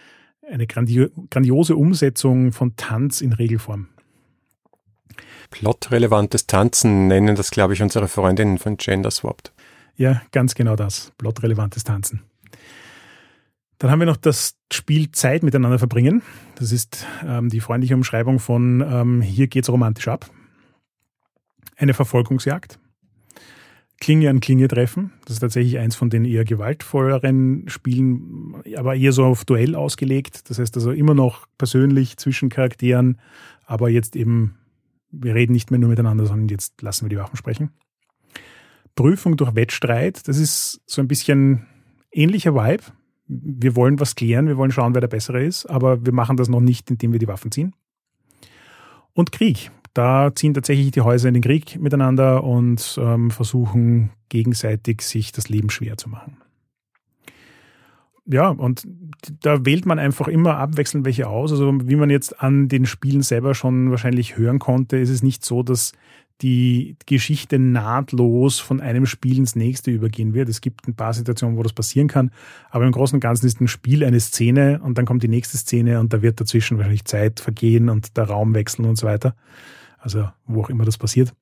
[0.52, 3.88] eine grandiose Umsetzung von Tanz in Regelform.
[5.50, 9.52] Plotrelevantes Tanzen nennen das, glaube ich, unsere Freundinnen von Gender Swapped.
[9.96, 11.12] Ja, ganz genau das.
[11.18, 12.22] Plotrelevantes Tanzen.
[13.78, 16.22] Dann haben wir noch das Spiel Zeit miteinander verbringen.
[16.54, 20.30] Das ist ähm, die freundliche Umschreibung von ähm, Hier geht's romantisch ab.
[21.76, 22.78] Eine Verfolgungsjagd.
[24.02, 25.12] Klinge an Klinge treffen.
[25.26, 30.50] Das ist tatsächlich eins von den eher gewaltvolleren Spielen, aber eher so auf Duell ausgelegt.
[30.50, 33.20] Das heißt also immer noch persönlich zwischen Charakteren,
[33.64, 34.56] aber jetzt eben,
[35.12, 37.70] wir reden nicht mehr nur miteinander, sondern jetzt lassen wir die Waffen sprechen.
[38.96, 40.26] Prüfung durch Wettstreit.
[40.26, 41.68] Das ist so ein bisschen
[42.10, 42.82] ähnlicher Vibe.
[43.28, 46.48] Wir wollen was klären, wir wollen schauen, wer der Bessere ist, aber wir machen das
[46.48, 47.72] noch nicht, indem wir die Waffen ziehen.
[49.12, 49.70] Und Krieg.
[49.94, 55.48] Da ziehen tatsächlich die Häuser in den Krieg miteinander und ähm, versuchen gegenseitig sich das
[55.48, 56.38] Leben schwer zu machen.
[58.24, 58.86] Ja, und
[59.40, 61.50] da wählt man einfach immer abwechselnd welche aus.
[61.50, 65.44] Also wie man jetzt an den Spielen selber schon wahrscheinlich hören konnte, ist es nicht
[65.44, 65.92] so, dass
[66.40, 70.48] die Geschichte nahtlos von einem Spiel ins nächste übergehen wird.
[70.48, 72.30] Es gibt ein paar Situationen, wo das passieren kann,
[72.70, 75.58] aber im Großen und Ganzen ist ein Spiel eine Szene und dann kommt die nächste
[75.58, 79.34] Szene und da wird dazwischen wahrscheinlich Zeit vergehen und der Raum wechseln und so weiter.
[80.02, 81.32] Also wo auch immer das passiert.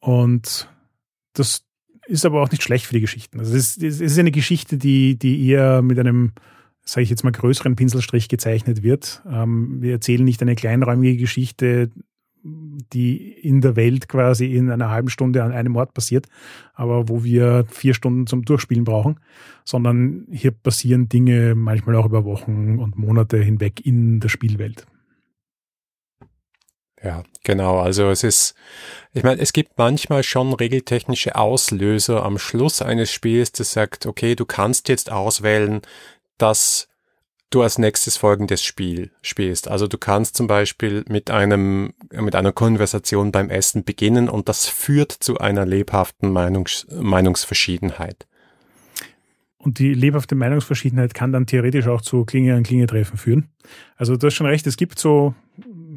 [0.00, 0.68] Und
[1.32, 1.64] das
[2.06, 3.38] ist aber auch nicht schlecht für die Geschichten.
[3.38, 6.32] Also es ist, es ist eine Geschichte, die, die eher mit einem,
[6.84, 9.22] sage ich jetzt mal, größeren Pinselstrich gezeichnet wird.
[9.28, 11.90] Ähm, wir erzählen nicht eine kleinräumige Geschichte,
[12.42, 16.26] die in der Welt quasi in einer halben Stunde an einem Ort passiert,
[16.74, 19.20] aber wo wir vier Stunden zum Durchspielen brauchen,
[19.64, 24.86] sondern hier passieren Dinge manchmal auch über Wochen und Monate hinweg in der Spielwelt.
[27.02, 27.78] Ja, genau.
[27.78, 28.54] Also es ist,
[29.12, 34.34] ich meine, es gibt manchmal schon regeltechnische Auslöser am Schluss eines Spiels, das sagt, okay,
[34.34, 35.80] du kannst jetzt auswählen,
[36.36, 36.88] dass
[37.50, 39.68] du als nächstes folgendes Spiel spielst.
[39.68, 44.66] Also du kannst zum Beispiel mit einem, mit einer Konversation beim Essen beginnen und das
[44.66, 48.26] führt zu einer lebhaften Meinungs Meinungsverschiedenheit.
[49.58, 53.48] Und die lebhafte Meinungsverschiedenheit kann dann theoretisch auch zu Klinge an Klinge treffen führen.
[53.96, 55.34] Also du hast schon recht, es gibt so,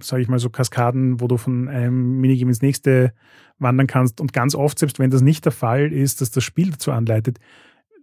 [0.04, 3.14] sage ich mal, so Kaskaden, wo du von einem Minigame ins nächste
[3.60, 4.22] wandern kannst.
[4.22, 7.40] Und ganz oft, selbst wenn das nicht der Fall ist, dass das Spiel dazu anleitet,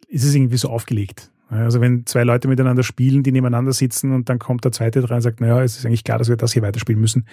[0.08, 1.30] ist es irgendwie so aufgelegt.
[1.48, 5.16] Also wenn zwei Leute miteinander spielen, die nebeneinander sitzen und dann kommt der zweite dran
[5.16, 7.26] und sagt, naja, es ist eigentlich klar, dass wir das hier weiterspielen müssen,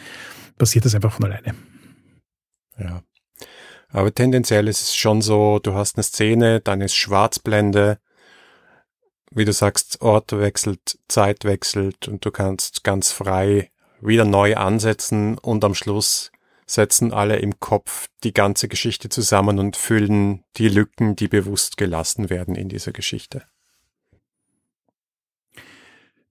[0.58, 1.53] passiert das einfach von alleine.
[2.80, 3.03] Ja.
[3.89, 7.99] Aber tendenziell ist es schon so, du hast eine Szene, dann ist Schwarzblende,
[9.32, 13.69] wie du sagst, Ort wechselt, Zeit wechselt und du kannst ganz frei
[14.01, 16.31] wieder neu ansetzen und am Schluss
[16.65, 22.29] setzen alle im Kopf die ganze Geschichte zusammen und füllen die Lücken, die bewusst gelassen
[22.29, 23.43] werden in dieser Geschichte.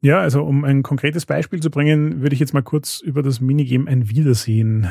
[0.03, 3.41] Ja, also um ein konkretes Beispiel zu bringen, würde ich jetzt mal kurz über das
[3.41, 4.89] Minigame Ein Wiedersehen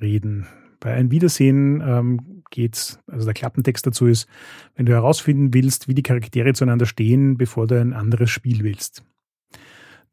[0.00, 0.46] reden.
[0.80, 4.28] Bei Ein Wiedersehen ähm, geht's, also der Klappentext dazu ist,
[4.74, 9.04] wenn du herausfinden willst, wie die Charaktere zueinander stehen, bevor du ein anderes Spiel willst.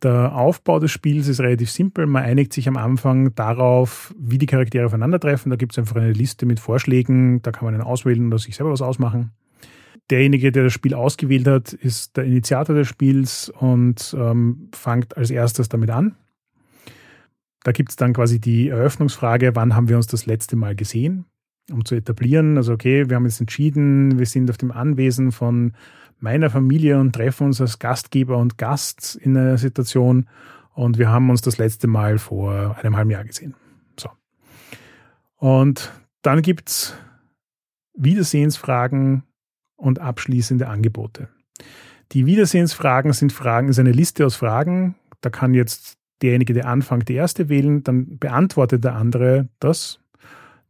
[0.04, 2.06] Der Aufbau des Spiels ist relativ simpel.
[2.06, 5.50] Man einigt sich am Anfang darauf, wie die Charaktere aufeinandertreffen.
[5.50, 7.42] Da gibt es einfach eine Liste mit Vorschlägen.
[7.42, 9.32] Da kann man einen auswählen oder sich selber was ausmachen
[10.10, 15.32] derjenige, der das Spiel ausgewählt hat, ist der Initiator des Spiels und ähm, fängt als
[15.32, 16.16] erstes damit an.
[17.64, 21.26] Da gibt es dann quasi die Eröffnungsfrage, wann haben wir uns das letzte Mal gesehen,
[21.72, 25.74] um zu etablieren, also okay, wir haben jetzt entschieden, wir sind auf dem Anwesen von
[26.20, 30.28] meiner Familie und treffen uns als Gastgeber und Gast in einer Situation
[30.74, 33.56] und wir haben uns das letzte Mal vor einem halben Jahr gesehen.
[33.98, 34.10] So.
[35.38, 36.94] Und dann gibt es
[37.96, 39.24] Wiedersehensfragen
[39.76, 41.30] und abschließende Angebote.
[42.12, 44.96] Die Wiedersehensfragen sind Fragen, ist eine Liste aus Fragen.
[45.22, 50.00] Da kann jetzt derjenige, der anfängt, die erste wählen, dann beantwortet der andere das.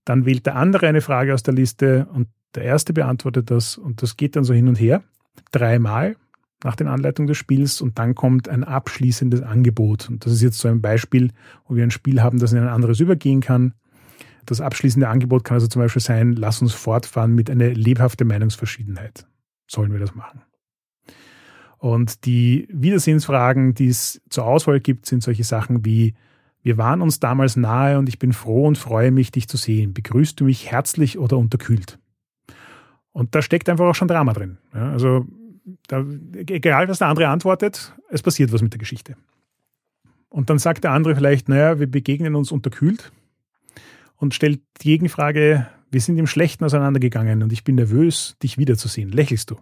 [0.05, 4.01] Dann wählt der andere eine Frage aus der Liste und der erste beantwortet das und
[4.01, 5.03] das geht dann so hin und her.
[5.52, 6.15] Dreimal
[6.63, 10.10] nach den Anleitungen des Spiels und dann kommt ein abschließendes Angebot.
[10.10, 11.32] Und das ist jetzt so ein Beispiel,
[11.67, 13.74] wo wir ein Spiel haben, das in ein anderes übergehen kann.
[14.45, 19.28] Das abschließende Angebot kann also zum Beispiel sein, lass uns fortfahren mit einer lebhaften Meinungsverschiedenheit.
[19.67, 20.41] Sollen wir das machen?
[21.78, 26.15] Und die Wiedersehensfragen, die es zur Auswahl gibt, sind solche Sachen wie,
[26.63, 29.93] wir waren uns damals nahe und ich bin froh und freue mich, dich zu sehen.
[29.93, 32.00] Begrüßt du mich herzlich oder unterkühlt?
[33.15, 34.58] Und da steckt einfach auch schon Drama drin.
[34.73, 35.25] Ja, also
[35.88, 36.04] da,
[36.47, 39.15] egal, was der andere antwortet, es passiert was mit der Geschichte.
[40.28, 43.13] Und dann sagt der andere vielleicht, naja, wir begegnen uns unterkühlt
[44.17, 49.10] und stellt die Gegenfrage, wir sind im Schlechten auseinandergegangen und ich bin nervös, dich wiederzusehen.
[49.13, 49.56] Lächelst du?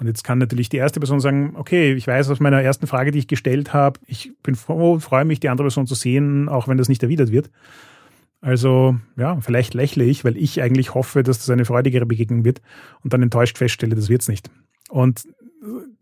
[0.00, 3.12] Und jetzt kann natürlich die erste Person sagen, okay, ich weiß aus meiner ersten Frage,
[3.12, 6.66] die ich gestellt habe, ich bin froh, freue mich, die andere Person zu sehen, auch
[6.66, 7.52] wenn das nicht erwidert wird.
[8.44, 12.60] Also ja, vielleicht lächle ich, weil ich eigentlich hoffe, dass das eine freudigere Begegnung wird
[13.02, 14.50] und dann enttäuscht feststelle, das wird's nicht.
[14.90, 15.22] Und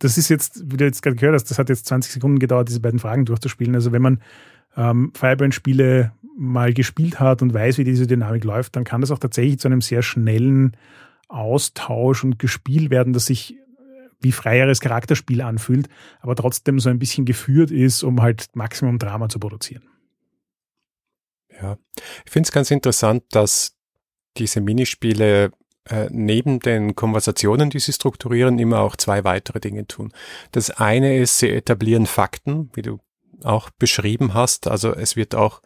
[0.00, 2.68] das ist jetzt, wie du jetzt gerade gehört hast, das hat jetzt 20 Sekunden gedauert,
[2.68, 3.76] diese beiden Fragen durchzuspielen.
[3.76, 4.20] Also wenn man
[4.76, 9.20] ähm, Firebrand-Spiele mal gespielt hat und weiß, wie diese Dynamik läuft, dann kann das auch
[9.20, 10.76] tatsächlich zu einem sehr schnellen
[11.28, 13.57] Austausch und Gespiel werden, das sich
[14.20, 15.88] wie freieres Charakterspiel anfühlt,
[16.20, 19.83] aber trotzdem so ein bisschen geführt ist, um halt Maximum Drama zu produzieren.
[21.60, 21.76] Ja,
[22.24, 23.74] ich finde es ganz interessant, dass
[24.36, 25.52] diese Minispiele
[25.88, 30.12] äh, neben den Konversationen, die sie strukturieren, immer auch zwei weitere Dinge tun.
[30.52, 33.00] Das eine ist, sie etablieren Fakten, wie du
[33.42, 34.68] auch beschrieben hast.
[34.68, 35.60] Also es wird auch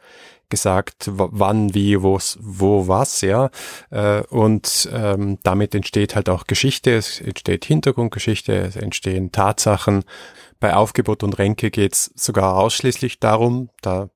[0.49, 3.51] gesagt, wann, wie, wo, wo, was, ja.
[3.90, 10.05] Äh, und ähm, damit entsteht halt auch Geschichte, es entsteht Hintergrundgeschichte, es entstehen Tatsachen.
[10.61, 14.09] Bei Aufgebot und Ränke geht's sogar ausschließlich darum, da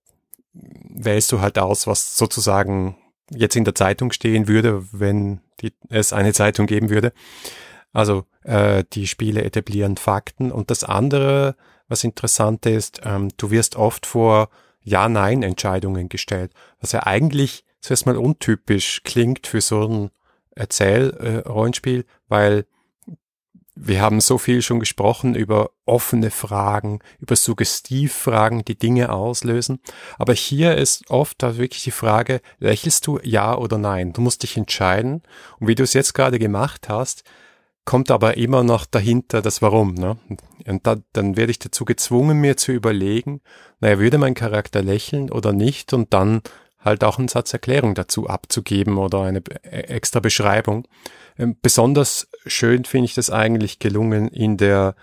[0.53, 2.97] wählst du halt aus, was sozusagen
[3.31, 7.13] jetzt in der Zeitung stehen würde, wenn die, es eine Zeitung geben würde.
[7.93, 10.53] Also äh, die Spiele etablieren Fakten.
[10.53, 11.57] Und das andere,
[11.89, 14.49] was interessant ist, ähm, du wirst oft vor
[14.83, 20.11] Ja-Nein-Entscheidungen gestellt, was ja eigentlich zuerst mal untypisch klingt für so ein
[20.55, 22.67] Erzähl-Rollenspiel, äh, weil
[23.83, 29.81] wir haben so viel schon gesprochen über offene Fragen, über Suggestivfragen, die Dinge auslösen.
[30.19, 34.13] Aber hier ist oft wirklich die Frage, lächelst du ja oder nein?
[34.13, 35.23] Du musst dich entscheiden.
[35.59, 37.25] Und wie du es jetzt gerade gemacht hast,
[37.87, 39.95] kommt aber immer noch dahinter das Warum.
[39.95, 40.19] Ne?
[40.67, 43.41] Und da, dann werde ich dazu gezwungen, mir zu überlegen,
[43.81, 45.95] naja, würde mein Charakter lächeln oder nicht?
[45.95, 46.43] Und dann
[46.81, 50.87] halt auch einen Satz Erklärung dazu abzugeben oder eine e-, extra Beschreibung.
[51.39, 54.95] Ähm, besonders schön finde ich das eigentlich gelungen in der,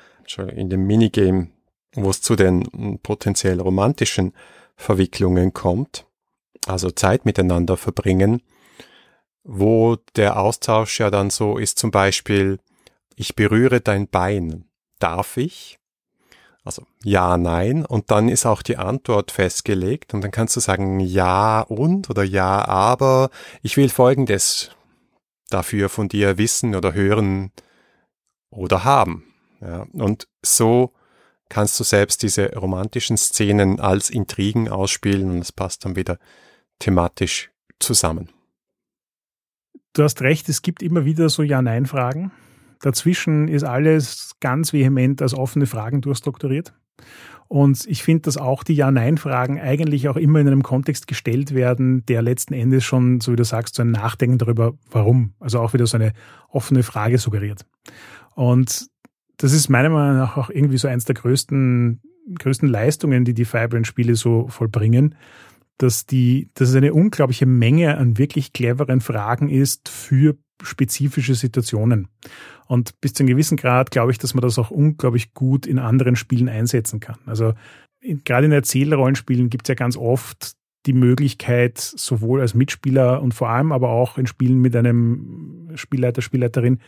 [0.55, 1.49] in dem Minigame,
[1.93, 4.33] wo es zu den hm, potenziell romantischen
[4.75, 6.05] Verwicklungen kommt,
[6.67, 8.41] also Zeit miteinander verbringen,
[9.43, 12.59] wo der Austausch ja dann so ist, zum Beispiel,
[13.15, 14.65] ich berühre dein Bein,
[14.99, 15.79] darf ich?
[16.67, 17.85] Also ja, nein.
[17.85, 20.13] Und dann ist auch die Antwort festgelegt.
[20.13, 23.29] Und dann kannst du sagen ja und oder ja, aber
[23.61, 24.71] ich will Folgendes
[25.49, 27.53] dafür von dir wissen oder hören
[28.49, 29.23] oder haben.
[29.61, 30.91] Ja, und so
[31.47, 36.19] kannst du selbst diese romantischen Szenen als Intrigen ausspielen und es passt dann wieder
[36.79, 37.49] thematisch
[37.79, 38.29] zusammen.
[39.93, 42.33] Du hast recht, es gibt immer wieder so Ja-Nein-Fragen.
[42.81, 46.73] Dazwischen ist alles ganz vehement als offene Fragen durchstrukturiert.
[47.47, 52.05] Und ich finde, dass auch die Ja-Nein-Fragen eigentlich auch immer in einem Kontext gestellt werden,
[52.05, 55.33] der letzten Endes schon, so wie du sagst, so ein Nachdenken darüber, warum.
[55.39, 56.11] Also auch wieder so eine
[56.49, 57.65] offene Frage suggeriert.
[58.35, 58.87] Und
[59.37, 62.01] das ist meiner Meinung nach auch irgendwie so eins der größten,
[62.37, 65.15] größten Leistungen, die die Firebrand-Spiele so vollbringen,
[65.77, 72.07] dass die, dass es eine unglaubliche Menge an wirklich cleveren Fragen ist für spezifische Situationen.
[72.67, 75.79] Und bis zu einem gewissen Grad glaube ich, dass man das auch unglaublich gut in
[75.79, 77.17] anderen Spielen einsetzen kann.
[77.25, 77.53] Also
[77.99, 80.53] in, gerade in Erzählrollenspielen gibt es ja ganz oft
[80.85, 86.21] die Möglichkeit, sowohl als Mitspieler und vor allem aber auch in Spielen mit einem Spielleiter,
[86.21, 86.79] Spielleiterin,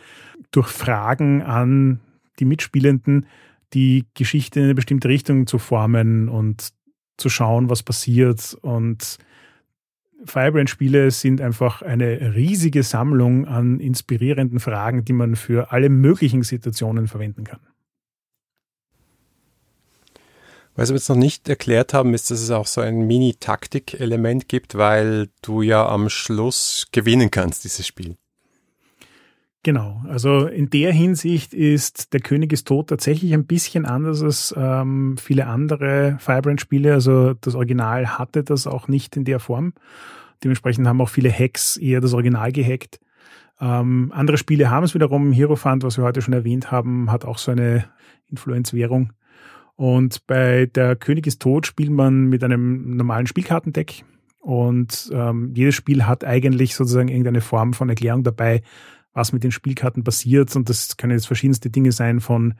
[0.50, 2.00] durch Fragen an
[2.38, 3.26] die Mitspielenden
[3.74, 6.70] die Geschichte in eine bestimmte Richtung zu formen und
[7.18, 9.18] zu schauen, was passiert und
[10.24, 17.08] Firebrand-Spiele sind einfach eine riesige Sammlung an inspirierenden Fragen, die man für alle möglichen Situationen
[17.08, 17.60] verwenden kann.
[20.76, 24.76] Was wir jetzt noch nicht erklärt haben, ist, dass es auch so ein Mini-Taktik-Element gibt,
[24.76, 28.16] weil du ja am Schluss gewinnen kannst, dieses Spiel.
[29.62, 34.54] Genau, also in der Hinsicht ist Der König ist tot tatsächlich ein bisschen anders als
[34.56, 36.94] ähm, viele andere Firebrand-Spiele.
[36.94, 39.74] Also das Original hatte das auch nicht in der Form.
[40.42, 43.00] Dementsprechend haben auch viele Hacks eher das Original gehackt.
[43.60, 45.30] Ähm, andere Spiele haben es wiederum.
[45.30, 47.84] Hero Fund, was wir heute schon erwähnt haben, hat auch so eine
[48.30, 49.12] Influenzwährung.
[49.76, 54.04] Und bei Der König ist tot spielt man mit einem normalen Spielkartendeck.
[54.38, 58.62] Und ähm, jedes Spiel hat eigentlich sozusagen irgendeine Form von Erklärung dabei,
[59.12, 60.54] was mit den Spielkarten passiert.
[60.56, 62.54] Und das können jetzt verschiedenste Dinge sein von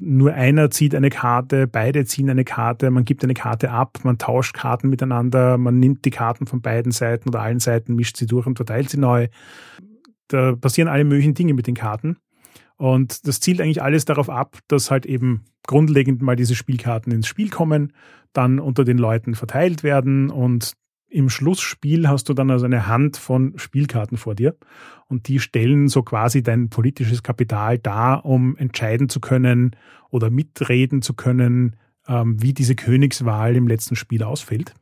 [0.00, 4.16] nur einer zieht eine Karte, beide ziehen eine Karte, man gibt eine Karte ab, man
[4.16, 8.26] tauscht Karten miteinander, man nimmt die Karten von beiden Seiten oder allen Seiten, mischt sie
[8.26, 9.28] durch und verteilt sie neu.
[10.28, 12.16] Da passieren alle möglichen Dinge mit den Karten.
[12.76, 17.26] Und das zielt eigentlich alles darauf ab, dass halt eben grundlegend mal diese Spielkarten ins
[17.28, 17.92] Spiel kommen,
[18.32, 20.72] dann unter den Leuten verteilt werden und
[21.12, 24.56] im Schlussspiel hast du dann also eine Hand von Spielkarten vor dir
[25.08, 29.76] und die stellen so quasi dein politisches Kapital dar, um entscheiden zu können
[30.08, 31.76] oder mitreden zu können,
[32.08, 34.74] ähm, wie diese Königswahl im letzten Spiel ausfällt.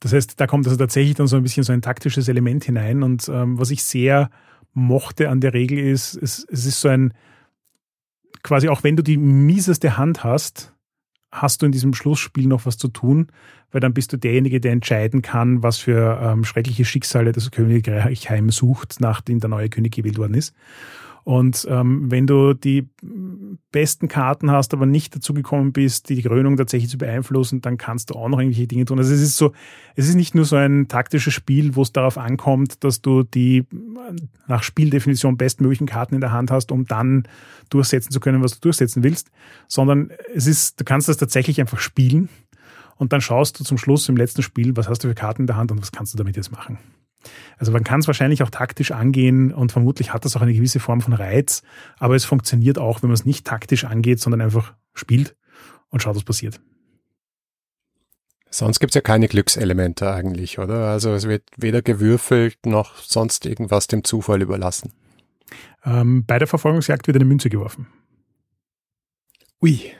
[0.00, 3.02] Das heißt, da kommt also tatsächlich dann so ein bisschen so ein taktisches Element hinein
[3.02, 4.30] und ähm, was ich sehr
[4.74, 7.14] mochte an der Regel ist, es, es ist so ein
[8.42, 10.75] quasi auch wenn du die mieseste Hand hast,
[11.42, 13.28] hast du in diesem Schlussspiel noch was zu tun,
[13.72, 18.30] weil dann bist du derjenige, der entscheiden kann, was für ähm, schreckliche Schicksale das Königreich
[18.30, 20.54] heimsucht, nachdem der neue König gewählt worden ist.
[21.26, 22.88] Und ähm, wenn du die
[23.72, 28.10] besten Karten hast, aber nicht dazu gekommen bist, die Krönung tatsächlich zu beeinflussen, dann kannst
[28.10, 28.98] du auch noch irgendwelche Dinge tun.
[29.00, 29.50] Also es ist so,
[29.96, 33.64] es ist nicht nur so ein taktisches Spiel, wo es darauf ankommt, dass du die
[34.46, 37.26] nach Spieldefinition bestmöglichen Karten in der Hand hast, um dann
[37.70, 39.32] durchsetzen zu können, was du durchsetzen willst,
[39.66, 42.28] sondern es ist, du kannst das tatsächlich einfach spielen
[42.98, 45.46] und dann schaust du zum Schluss im letzten Spiel, was hast du für Karten in
[45.48, 46.78] der Hand und was kannst du damit jetzt machen.
[47.58, 50.80] Also man kann es wahrscheinlich auch taktisch angehen und vermutlich hat das auch eine gewisse
[50.80, 51.62] Form von Reiz,
[51.98, 55.36] aber es funktioniert auch, wenn man es nicht taktisch angeht, sondern einfach spielt
[55.88, 56.60] und schaut, was passiert.
[58.50, 60.88] Sonst gibt es ja keine Glückselemente eigentlich, oder?
[60.88, 64.92] Also es wird weder gewürfelt noch sonst irgendwas dem Zufall überlassen.
[65.84, 67.88] Ähm, bei der Verfolgungsjagd wird eine Münze geworfen.
[69.62, 69.92] Ui.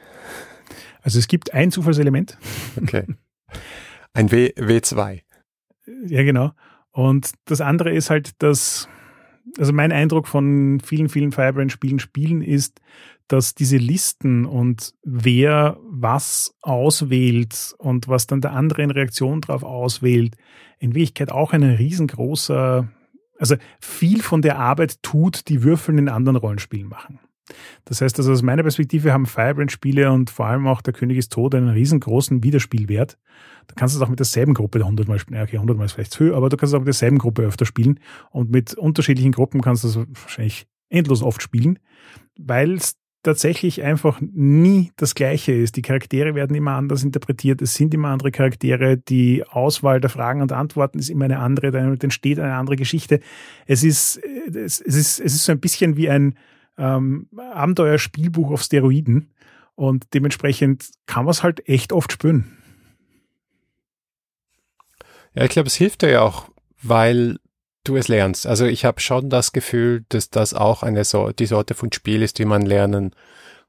[1.03, 2.39] Also es gibt ein Zufallselement.
[2.83, 3.07] Okay.
[4.13, 5.21] Ein w W2.
[6.07, 6.53] Ja, genau.
[6.97, 8.89] Und das andere ist halt, dass,
[9.59, 12.81] also mein Eindruck von vielen, vielen Firebrand-Spielen Spielen ist,
[13.29, 19.63] dass diese Listen und wer was auswählt und was dann der andere in Reaktion darauf
[19.63, 20.37] auswählt,
[20.79, 22.89] in Wirklichkeit auch ein riesengroßer,
[23.39, 27.21] also viel von der Arbeit tut, die Würfeln in anderen Rollenspielen machen.
[27.85, 31.33] Das heißt also aus meiner Perspektive haben Firebrand-Spiele und vor allem auch Der König ist
[31.33, 33.19] tot einen riesengroßen Wiederspielwert.
[33.69, 35.43] Du kannst es auch mit derselben Gruppe hundertmal spielen.
[35.43, 37.67] Okay, hundertmal ist vielleicht zu viel, aber du kannst es auch mit derselben Gruppe öfter
[37.67, 38.01] spielen.
[38.31, 41.79] Und mit unterschiedlichen Gruppen kannst du es wahrscheinlich endlos oft spielen,
[42.37, 45.77] weil es tatsächlich einfach nie das Gleiche ist.
[45.77, 47.61] Die Charaktere werden immer anders interpretiert.
[47.61, 48.97] Es sind immer andere Charaktere.
[48.97, 51.73] Die Auswahl der Fragen und Antworten ist immer eine andere.
[51.73, 53.19] Damit entsteht eine andere Geschichte.
[53.67, 56.35] Es ist, es ist, es ist so ein bisschen wie ein,
[56.79, 59.31] ähm, Abenteuerspielbuch auf Steroiden
[59.75, 62.57] und dementsprechend kann man es halt echt oft spüren.
[65.35, 66.49] Ja, ich glaube, es hilft dir ja auch,
[66.83, 67.39] weil
[67.85, 68.47] du es lernst.
[68.47, 72.23] Also ich habe schon das Gefühl, dass das auch eine so die Sorte von Spiel
[72.23, 73.15] ist, die man lernen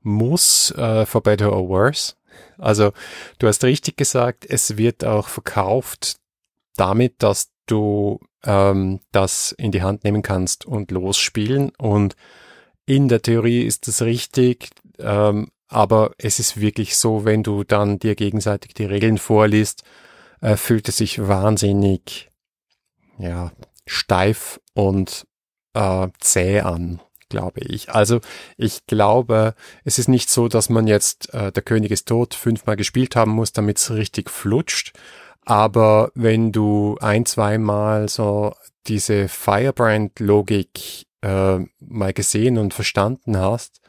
[0.02, 2.16] muss, äh, for better or worse.
[2.58, 2.94] Also
[3.40, 6.18] du hast richtig gesagt, es wird auch verkauft
[6.76, 12.16] damit, dass du ähm, das in die Hand nehmen kannst und losspielen und
[12.88, 18.00] in der Theorie ist das richtig, ähm, aber es ist wirklich so, wenn du dann
[18.00, 19.84] dir gegenseitig die Regeln vorliest,
[20.42, 22.32] äh, fühlt es sich wahnsinnig,
[23.20, 23.52] ja,
[23.86, 25.28] steif und
[25.74, 27.90] äh, zäh an, glaube ich.
[27.90, 28.22] Also
[28.56, 32.78] ich glaube, es ist nicht so, dass man jetzt äh, der König ist tot fünfmal
[32.78, 34.94] gespielt haben muss, damit es richtig flutscht.
[35.42, 38.54] Aber wenn du ein, zweimal so
[38.88, 43.82] diese Firebrand-Logik äh, mal gesehen und verstanden hast,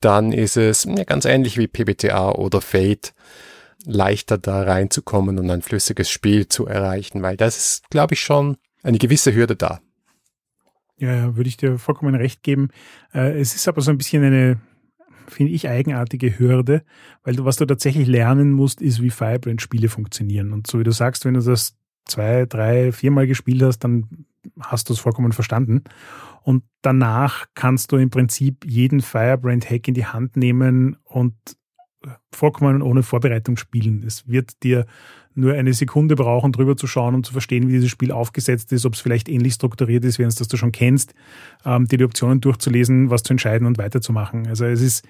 [0.00, 3.14] dann ist es ja, ganz ähnlich wie PBTA oder Fate
[3.84, 8.56] leichter da reinzukommen und ein flüssiges Spiel zu erreichen, weil das ist, glaube ich, schon
[8.82, 9.80] eine gewisse Hürde da.
[10.98, 12.68] Ja, würde ich dir vollkommen recht geben.
[13.14, 14.60] Äh, es ist aber so ein bisschen eine,
[15.28, 16.82] finde ich, eigenartige Hürde,
[17.24, 20.52] weil du, was du tatsächlich lernen musst, ist, wie Firebrand-Spiele funktionieren.
[20.52, 24.26] Und so wie du sagst, wenn du das zwei, drei, viermal gespielt hast, dann
[24.60, 25.84] hast du es vollkommen verstanden.
[26.50, 31.34] Und danach kannst du im Prinzip jeden Firebrand-Hack in die Hand nehmen und
[32.32, 34.02] vollkommen ohne Vorbereitung spielen.
[34.04, 34.86] Es wird dir
[35.36, 38.84] nur eine Sekunde brauchen, drüber zu schauen und zu verstehen, wie dieses Spiel aufgesetzt ist,
[38.84, 41.14] ob es vielleicht ähnlich strukturiert ist, wie es das du schon kennst,
[41.64, 44.48] ähm, dir die Optionen durchzulesen, was zu entscheiden und weiterzumachen.
[44.48, 45.06] Also es ist,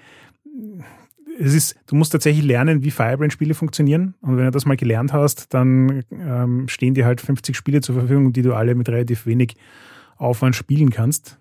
[1.39, 4.13] es ist, du musst tatsächlich lernen, wie Firebrand-Spiele funktionieren.
[4.21, 7.95] Und wenn du das mal gelernt hast, dann ähm, stehen dir halt 50 Spiele zur
[7.95, 9.55] Verfügung, die du alle mit relativ wenig
[10.21, 11.39] Aufwand spielen kannst.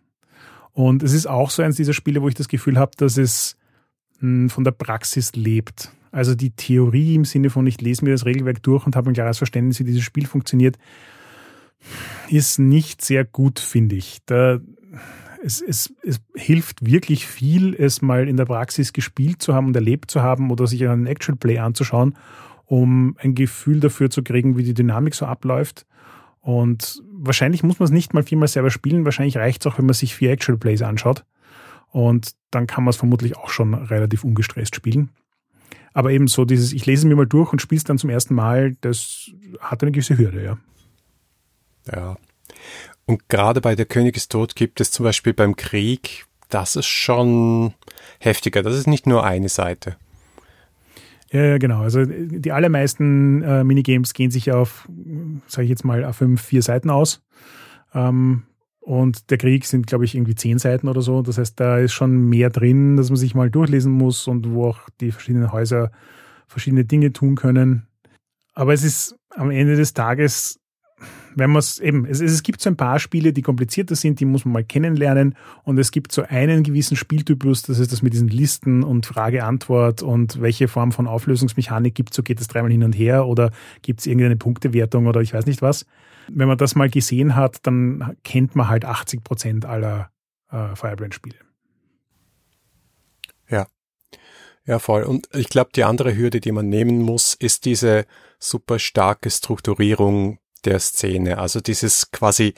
[0.73, 3.57] Und es ist auch so eins dieser Spiele, wo ich das Gefühl habe, dass es
[4.19, 5.93] hm, von der Praxis lebt.
[6.13, 9.15] Also die Theorie im Sinne von, ich lese mir das Regelwerk durch und habe ein
[9.15, 10.77] klares Verständnis, wie dieses Spiel funktioniert,
[12.29, 14.19] ist nicht sehr gut, finde ich.
[14.27, 14.61] Da,
[15.43, 19.77] es, es, es hilft wirklich viel, es mal in der Praxis gespielt zu haben und
[19.77, 22.17] erlebt zu haben oder sich einen Actual Play anzuschauen,
[22.67, 25.87] um ein Gefühl dafür zu kriegen, wie die Dynamik so abläuft.
[26.41, 29.05] Und wahrscheinlich muss man es nicht mal viermal selber spielen.
[29.05, 31.25] Wahrscheinlich reicht es auch, wenn man sich vier Actual Plays anschaut.
[31.91, 35.11] Und dann kann man es vermutlich auch schon relativ ungestresst spielen.
[35.93, 38.35] Aber eben so dieses, ich lese mir mal durch und spiele es dann zum ersten
[38.35, 39.31] Mal, das
[39.61, 40.59] hat eine gewisse Hürde, ja.
[41.93, 42.17] Ja.
[43.07, 46.87] Und gerade bei Der König ist tot gibt es zum Beispiel beim Krieg, das ist
[46.87, 47.75] schon
[48.19, 48.63] heftiger.
[48.63, 49.97] Das ist nicht nur eine Seite.
[51.33, 51.81] Ja, ja, genau.
[51.81, 54.89] Also die allermeisten äh, Minigames gehen sich auf,
[55.47, 57.23] sage ich jetzt mal, auf fünf, vier Seiten aus.
[57.95, 58.43] Ähm,
[58.81, 61.23] und der Krieg sind, glaube ich, irgendwie zehn Seiten oder so.
[61.23, 64.69] Das heißt, da ist schon mehr drin, dass man sich mal durchlesen muss und wo
[64.69, 65.93] auch die verschiedenen Häuser
[66.49, 67.87] verschiedene Dinge tun können.
[68.55, 70.59] Aber es ist am Ende des Tages
[71.35, 74.25] wenn man es eben, es, es gibt so ein paar Spiele, die komplizierter sind, die
[74.25, 78.13] muss man mal kennenlernen und es gibt so einen gewissen Spieltypus, das ist das mit
[78.13, 82.85] diesen Listen und Frage-Antwort und welche Form von Auflösungsmechanik gibt so geht es dreimal hin
[82.85, 83.51] und her oder
[83.83, 85.87] gibt es irgendeine Punktewertung oder ich weiß nicht was.
[86.29, 90.11] Wenn man das mal gesehen hat, dann kennt man halt 80 Prozent aller
[90.51, 91.37] äh, Firebrand-Spiele.
[93.49, 93.67] Ja.
[94.67, 95.03] Ja, voll.
[95.03, 98.05] Und ich glaube, die andere Hürde, die man nehmen muss, ist diese
[98.39, 101.39] super starke Strukturierung der Szene.
[101.39, 102.55] Also dieses quasi,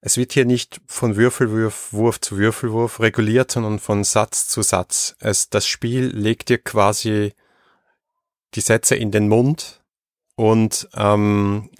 [0.00, 5.16] es wird hier nicht von Würfelwurf Wurf zu Würfelwurf reguliert, sondern von Satz zu Satz.
[5.20, 7.34] Es, das Spiel legt dir quasi
[8.54, 9.82] die Sätze in den Mund
[10.36, 11.70] und ähm,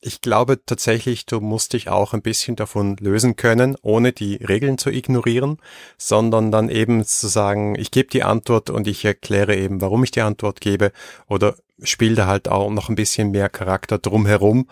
[0.00, 4.78] ich glaube tatsächlich, du musst dich auch ein bisschen davon lösen können, ohne die Regeln
[4.78, 5.58] zu ignorieren,
[5.96, 10.10] sondern dann eben zu sagen, ich gebe die Antwort und ich erkläre eben, warum ich
[10.10, 10.92] die Antwort gebe
[11.26, 14.68] oder spiele da halt auch noch ein bisschen mehr Charakter drumherum.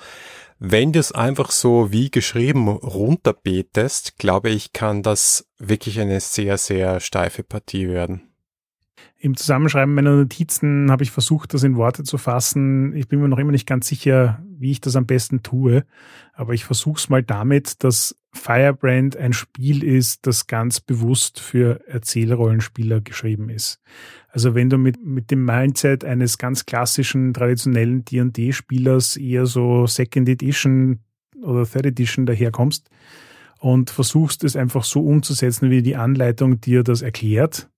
[0.58, 6.56] Wenn du es einfach so wie geschrieben runterbetest, glaube ich, kann das wirklich eine sehr,
[6.56, 8.22] sehr steife Partie werden.
[9.18, 12.94] Im Zusammenschreiben meiner Notizen habe ich versucht, das in Worte zu fassen.
[12.94, 15.84] Ich bin mir noch immer nicht ganz sicher, wie ich das am besten tue,
[16.34, 21.80] aber ich versuche es mal damit, dass Firebrand ein Spiel ist, das ganz bewusst für
[21.88, 23.80] Erzählrollenspieler geschrieben ist.
[24.28, 30.28] Also wenn du mit, mit dem Mindset eines ganz klassischen, traditionellen D&D-Spielers eher so Second
[30.28, 31.00] Edition
[31.42, 32.90] oder Third Edition daherkommst
[33.58, 37.70] und versuchst es einfach so umzusetzen, wie die Anleitung dir das erklärt,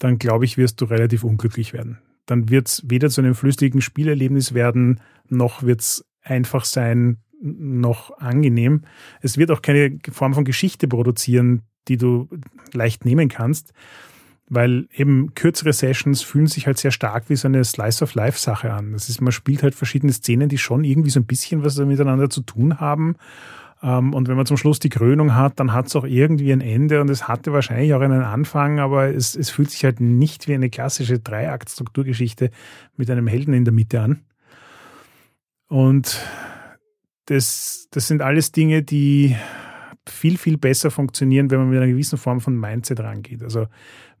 [0.00, 1.98] dann glaube ich, wirst du relativ unglücklich werden.
[2.26, 8.18] Dann wird es weder zu einem flüssigen Spielerlebnis werden, noch wird es einfach sein, noch
[8.18, 8.82] angenehm.
[9.20, 12.28] Es wird auch keine Form von Geschichte produzieren, die du
[12.72, 13.72] leicht nehmen kannst,
[14.48, 18.92] weil eben kürzere Sessions fühlen sich halt sehr stark wie so eine Slice-of-Life-Sache an.
[18.92, 22.28] Das ist, man spielt halt verschiedene Szenen, die schon irgendwie so ein bisschen was miteinander
[22.30, 23.16] zu tun haben
[23.82, 27.00] und wenn man zum Schluss die Krönung hat, dann hat es auch irgendwie ein Ende
[27.00, 30.54] und es hatte wahrscheinlich auch einen Anfang, aber es, es fühlt sich halt nicht wie
[30.54, 32.50] eine klassische Dreiakt-Strukturgeschichte
[32.96, 34.20] mit einem Helden in der Mitte an.
[35.68, 36.20] Und
[37.26, 39.36] das, das sind alles Dinge, die
[40.06, 43.42] viel, viel besser funktionieren, wenn man mit einer gewissen Form von Mindset rangeht.
[43.42, 43.66] Also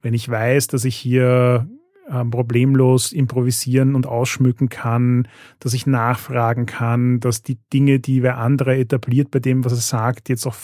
[0.00, 1.68] wenn ich weiß, dass ich hier
[2.10, 5.28] ähm, problemlos improvisieren und ausschmücken kann,
[5.60, 9.78] dass ich nachfragen kann, dass die Dinge, die wer andere etabliert bei dem, was er
[9.78, 10.56] sagt, jetzt auch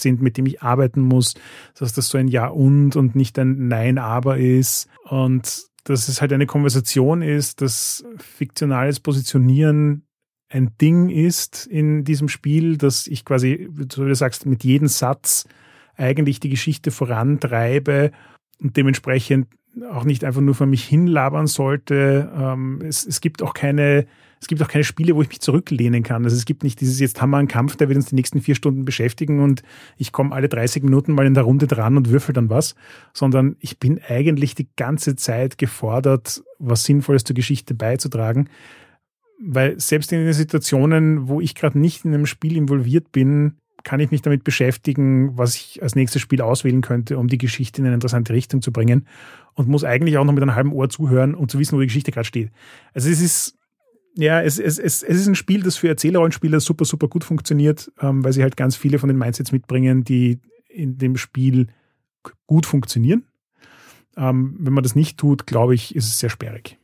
[0.00, 1.34] sind, mit dem ich arbeiten muss,
[1.78, 4.88] dass das so ein Ja und und nicht ein Nein aber ist.
[5.08, 10.06] Und dass es halt eine Konversation ist, dass fiktionales Positionieren
[10.48, 14.88] ein Ding ist in diesem Spiel, dass ich quasi, so wie du sagst, mit jedem
[14.88, 15.46] Satz
[15.96, 18.12] eigentlich die Geschichte vorantreibe
[18.60, 19.48] und dementsprechend
[19.90, 22.30] auch nicht einfach nur vor mich hinlabern sollte.
[22.36, 24.06] Ähm, es, es gibt auch keine,
[24.40, 26.24] es gibt auch keine Spiele, wo ich mich zurücklehnen kann.
[26.24, 28.40] Also es gibt nicht dieses, jetzt haben wir einen Kampf, der wird uns die nächsten
[28.40, 29.62] vier Stunden beschäftigen und
[29.96, 32.74] ich komme alle 30 Minuten mal in der Runde dran und würfel dann was,
[33.14, 38.48] sondern ich bin eigentlich die ganze Zeit gefordert, was Sinnvolles zur Geschichte beizutragen.
[39.44, 44.00] Weil selbst in den Situationen, wo ich gerade nicht in einem Spiel involviert bin, kann
[44.00, 47.86] ich mich damit beschäftigen, was ich als nächstes Spiel auswählen könnte, um die Geschichte in
[47.86, 49.06] eine interessante Richtung zu bringen
[49.54, 51.86] und muss eigentlich auch noch mit einem halben Ohr zuhören, um zu wissen, wo die
[51.86, 52.50] Geschichte gerade steht.
[52.94, 53.58] Also es ist,
[54.16, 57.90] ja, es, es, es, es ist ein Spiel, das für Erzählerrollenspieler super, super gut funktioniert,
[58.00, 61.68] ähm, weil sie halt ganz viele von den Mindsets mitbringen, die in dem Spiel
[62.46, 63.24] gut funktionieren.
[64.16, 66.78] Ähm, wenn man das nicht tut, glaube ich, ist es sehr sperrig.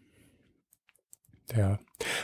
[1.56, 1.78] Ja.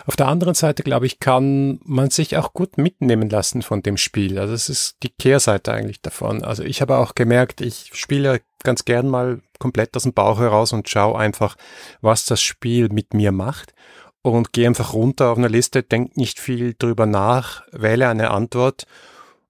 [0.06, 3.96] Auf der anderen Seite, glaube ich, kann man sich auch gut mitnehmen lassen von dem
[3.96, 4.38] Spiel.
[4.38, 6.44] Also es ist die Kehrseite eigentlich davon.
[6.44, 10.72] Also ich habe auch gemerkt, ich spiele ganz gern mal komplett aus dem Bauch heraus
[10.72, 11.56] und schaue einfach,
[12.00, 13.74] was das Spiel mit mir macht
[14.22, 18.86] und gehe einfach runter auf eine Liste, denke nicht viel drüber nach, wähle eine Antwort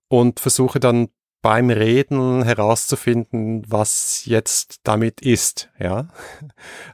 [0.08, 1.08] und versuche dann
[1.44, 6.08] beim Reden herauszufinden, was jetzt damit ist, ja.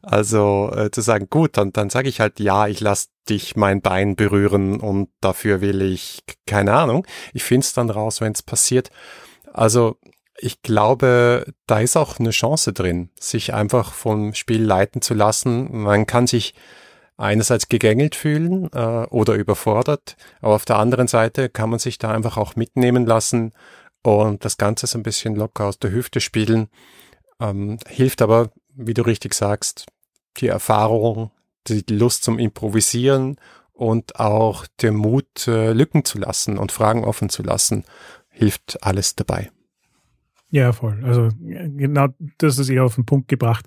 [0.02, 3.80] Also äh, zu sagen, gut, dann, dann sage ich halt, ja, ich lass dich mein
[3.80, 7.06] Bein berühren und dafür will ich, keine Ahnung.
[7.32, 8.90] Ich finde es dann raus, wenn es passiert.
[9.52, 9.98] Also
[10.36, 15.68] ich glaube, da ist auch eine Chance drin, sich einfach vom Spiel leiten zu lassen.
[15.70, 16.54] Man kann sich
[17.16, 22.10] einerseits gegängelt fühlen äh, oder überfordert, aber auf der anderen Seite kann man sich da
[22.10, 23.52] einfach auch mitnehmen lassen
[24.02, 26.68] und das Ganze so ein bisschen locker aus der Hüfte spielen.
[27.40, 29.86] Ähm, hilft aber, wie du richtig sagst,
[30.38, 31.30] die Erfahrung,
[31.68, 33.36] die Lust zum Improvisieren
[33.72, 37.84] und auch der Mut, äh, Lücken zu lassen und Fragen offen zu lassen,
[38.28, 39.50] hilft alles dabei.
[40.50, 41.00] Ja, voll.
[41.04, 43.66] Also genau das ist eher auf den Punkt gebracht.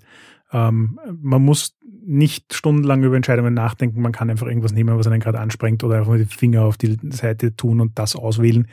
[0.52, 1.76] Ähm, man muss
[2.06, 4.02] nicht stundenlang über Entscheidungen nachdenken.
[4.02, 6.98] Man kann einfach irgendwas nehmen, was einen gerade ansprengt oder einfach die Finger auf die
[7.10, 8.68] Seite tun und das auswählen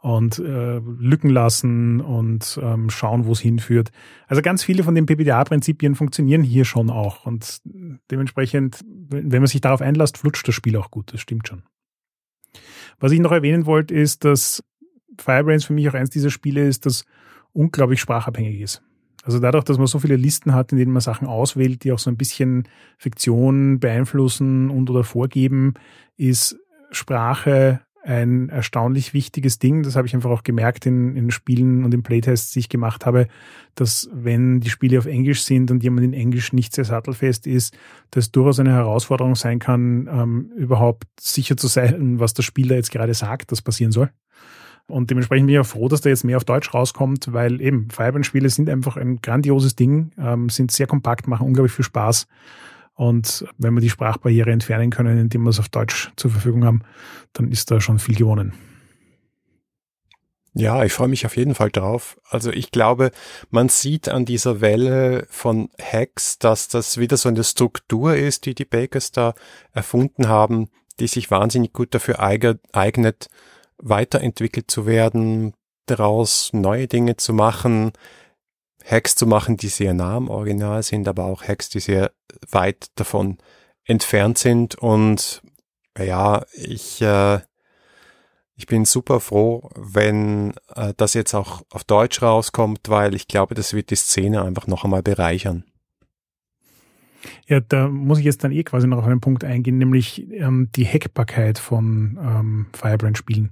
[0.00, 3.90] und äh, Lücken lassen und ähm, schauen, wo es hinführt.
[4.28, 7.60] Also ganz viele von den PPDA-Prinzipien funktionieren hier schon auch und
[8.10, 11.12] dementsprechend, wenn man sich darauf einlässt, flutscht das Spiel auch gut.
[11.12, 11.62] Das stimmt schon.
[13.00, 14.62] Was ich noch erwähnen wollte, ist, dass
[15.18, 17.04] Firebrains für mich auch eins dieser Spiele ist, das
[17.52, 18.82] unglaublich sprachabhängig ist.
[19.24, 21.98] Also dadurch, dass man so viele Listen hat, in denen man Sachen auswählt, die auch
[21.98, 25.74] so ein bisschen Fiktion beeinflussen und oder vorgeben,
[26.16, 26.56] ist
[26.92, 29.82] Sprache ein erstaunlich wichtiges Ding.
[29.82, 33.04] Das habe ich einfach auch gemerkt in, in Spielen und in Playtests, die ich gemacht
[33.04, 33.28] habe,
[33.74, 37.76] dass wenn die Spiele auf Englisch sind und jemand in Englisch nicht sehr sattelfest ist,
[38.10, 42.90] das durchaus eine Herausforderung sein kann, ähm, überhaupt sicher zu sein, was der Spieler jetzt
[42.90, 44.10] gerade sagt, das passieren soll.
[44.86, 47.90] Und dementsprechend bin ich auch froh, dass da jetzt mehr auf Deutsch rauskommt, weil eben
[47.90, 52.26] Firebrand-Spiele sind einfach ein grandioses Ding, ähm, sind sehr kompakt, machen unglaublich viel Spaß.
[52.98, 56.82] Und wenn wir die Sprachbarriere entfernen können, indem wir es auf Deutsch zur Verfügung haben,
[57.32, 58.54] dann ist da schon viel gewonnen.
[60.52, 62.18] Ja, ich freue mich auf jeden Fall drauf.
[62.28, 63.12] Also ich glaube,
[63.50, 68.56] man sieht an dieser Welle von Hacks, dass das wieder so eine Struktur ist, die
[68.56, 69.34] die Bakers da
[69.72, 70.68] erfunden haben,
[70.98, 73.28] die sich wahnsinnig gut dafür eignet,
[73.76, 75.54] weiterentwickelt zu werden,
[75.86, 77.92] daraus neue Dinge zu machen,
[78.90, 82.12] Hacks zu machen, die sehr nah am Original sind, aber auch Hacks, die sehr
[82.50, 83.38] weit davon
[83.84, 84.76] entfernt sind.
[84.76, 85.42] Und
[85.98, 87.40] ja, ich, äh,
[88.54, 93.54] ich bin super froh, wenn äh, das jetzt auch auf Deutsch rauskommt, weil ich glaube,
[93.54, 95.64] das wird die Szene einfach noch einmal bereichern.
[97.46, 100.68] Ja, da muss ich jetzt dann eh quasi noch auf einen Punkt eingehen, nämlich ähm,
[100.76, 103.50] die Hackbarkeit von ähm, Firebrand-Spielen.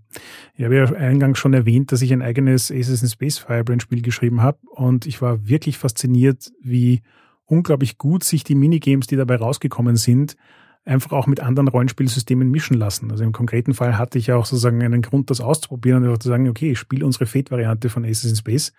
[0.54, 4.42] Ich habe ja eingangs schon erwähnt, dass ich ein eigenes Aces in Space Firebrand-Spiel geschrieben
[4.42, 7.02] habe und ich war wirklich fasziniert, wie
[7.46, 10.36] unglaublich gut sich die Minigames, die dabei rausgekommen sind,
[10.84, 13.10] einfach auch mit anderen Rollenspielsystemen mischen lassen.
[13.10, 16.20] Also im konkreten Fall hatte ich ja auch sozusagen einen Grund, das auszuprobieren und einfach
[16.20, 18.72] zu sagen, okay, ich spiele unsere Fate-Variante von Aces in Space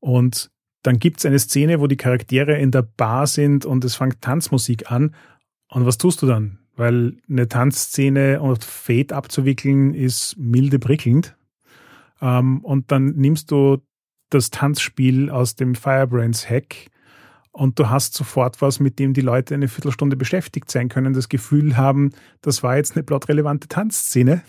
[0.00, 0.50] und
[0.84, 4.92] dann gibt's eine Szene, wo die Charaktere in der Bar sind und es fängt Tanzmusik
[4.92, 5.14] an.
[5.68, 6.58] Und was tust du dann?
[6.76, 11.36] Weil eine Tanzszene und Fade abzuwickeln ist milde prickelnd.
[12.20, 13.78] Ähm, und dann nimmst du
[14.28, 16.90] das Tanzspiel aus dem Firebrands Hack
[17.50, 21.28] und du hast sofort was, mit dem die Leute eine Viertelstunde beschäftigt sein können, das
[21.28, 22.10] Gefühl haben,
[22.42, 24.42] das war jetzt eine plotrelevante Tanzszene.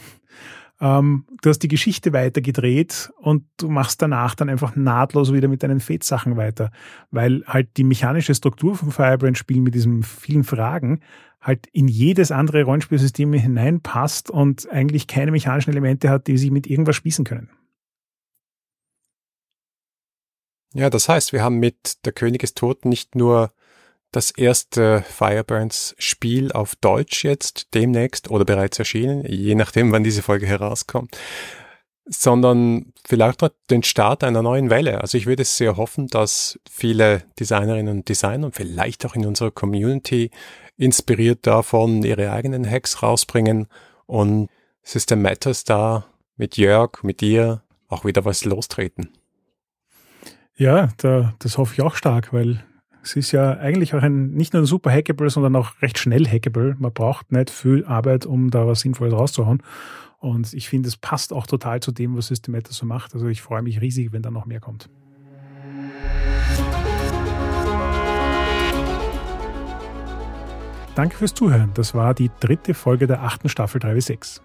[0.81, 5.63] Ähm, du hast die Geschichte weitergedreht und du machst danach dann einfach nahtlos wieder mit
[5.63, 6.71] deinen Fate-Sachen weiter,
[7.11, 10.99] weil halt die mechanische Struktur vom Firebrand-Spiel mit diesen vielen Fragen
[11.41, 16.67] halt in jedes andere Rollenspielsystem hineinpasst und eigentlich keine mechanischen Elemente hat, die sich mit
[16.67, 17.49] irgendwas spießen können.
[20.73, 23.53] Ja, das heißt, wir haben mit Der König ist tot nicht nur
[24.15, 30.21] das erste Fireburns Spiel auf Deutsch jetzt demnächst oder bereits erschienen, je nachdem, wann diese
[30.21, 31.17] Folge herauskommt,
[32.05, 35.01] sondern vielleicht noch den Start einer neuen Welle.
[35.01, 39.51] Also ich würde sehr hoffen, dass viele Designerinnen und Designer und vielleicht auch in unserer
[39.51, 40.31] Community
[40.77, 43.67] inspiriert davon ihre eigenen Hacks rausbringen
[44.05, 44.49] und
[44.81, 46.05] System Matters da
[46.37, 49.09] mit Jörg, mit dir auch wieder was lostreten.
[50.57, 52.63] Ja, da, das hoffe ich auch stark, weil
[53.05, 56.27] es ist ja eigentlich auch ein, nicht nur ein super Hackable, sondern auch recht schnell
[56.27, 56.75] Hackable.
[56.79, 59.61] Man braucht nicht viel Arbeit, um da was Sinnvolles rauszuhauen.
[60.17, 63.13] Und ich finde, es passt auch total zu dem, was Systemator so macht.
[63.13, 64.89] Also ich freue mich riesig, wenn da noch mehr kommt.
[70.95, 71.69] Danke fürs Zuhören.
[71.75, 74.41] Das war die dritte Folge der achten Staffel 3W6.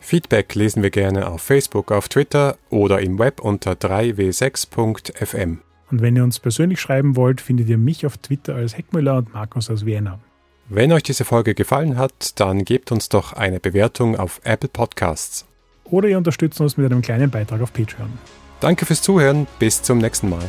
[0.00, 5.60] Feedback lesen wir gerne auf Facebook, auf Twitter oder im Web unter 3w6.fm.
[5.90, 9.32] Und wenn ihr uns persönlich schreiben wollt, findet ihr mich auf Twitter als Heckmüller und
[9.32, 10.18] Markus aus Vienna.
[10.68, 15.46] Wenn euch diese Folge gefallen hat, dann gebt uns doch eine Bewertung auf Apple Podcasts.
[15.84, 18.10] Oder ihr unterstützt uns mit einem kleinen Beitrag auf Patreon.
[18.60, 20.42] Danke fürs Zuhören, bis zum nächsten Mal.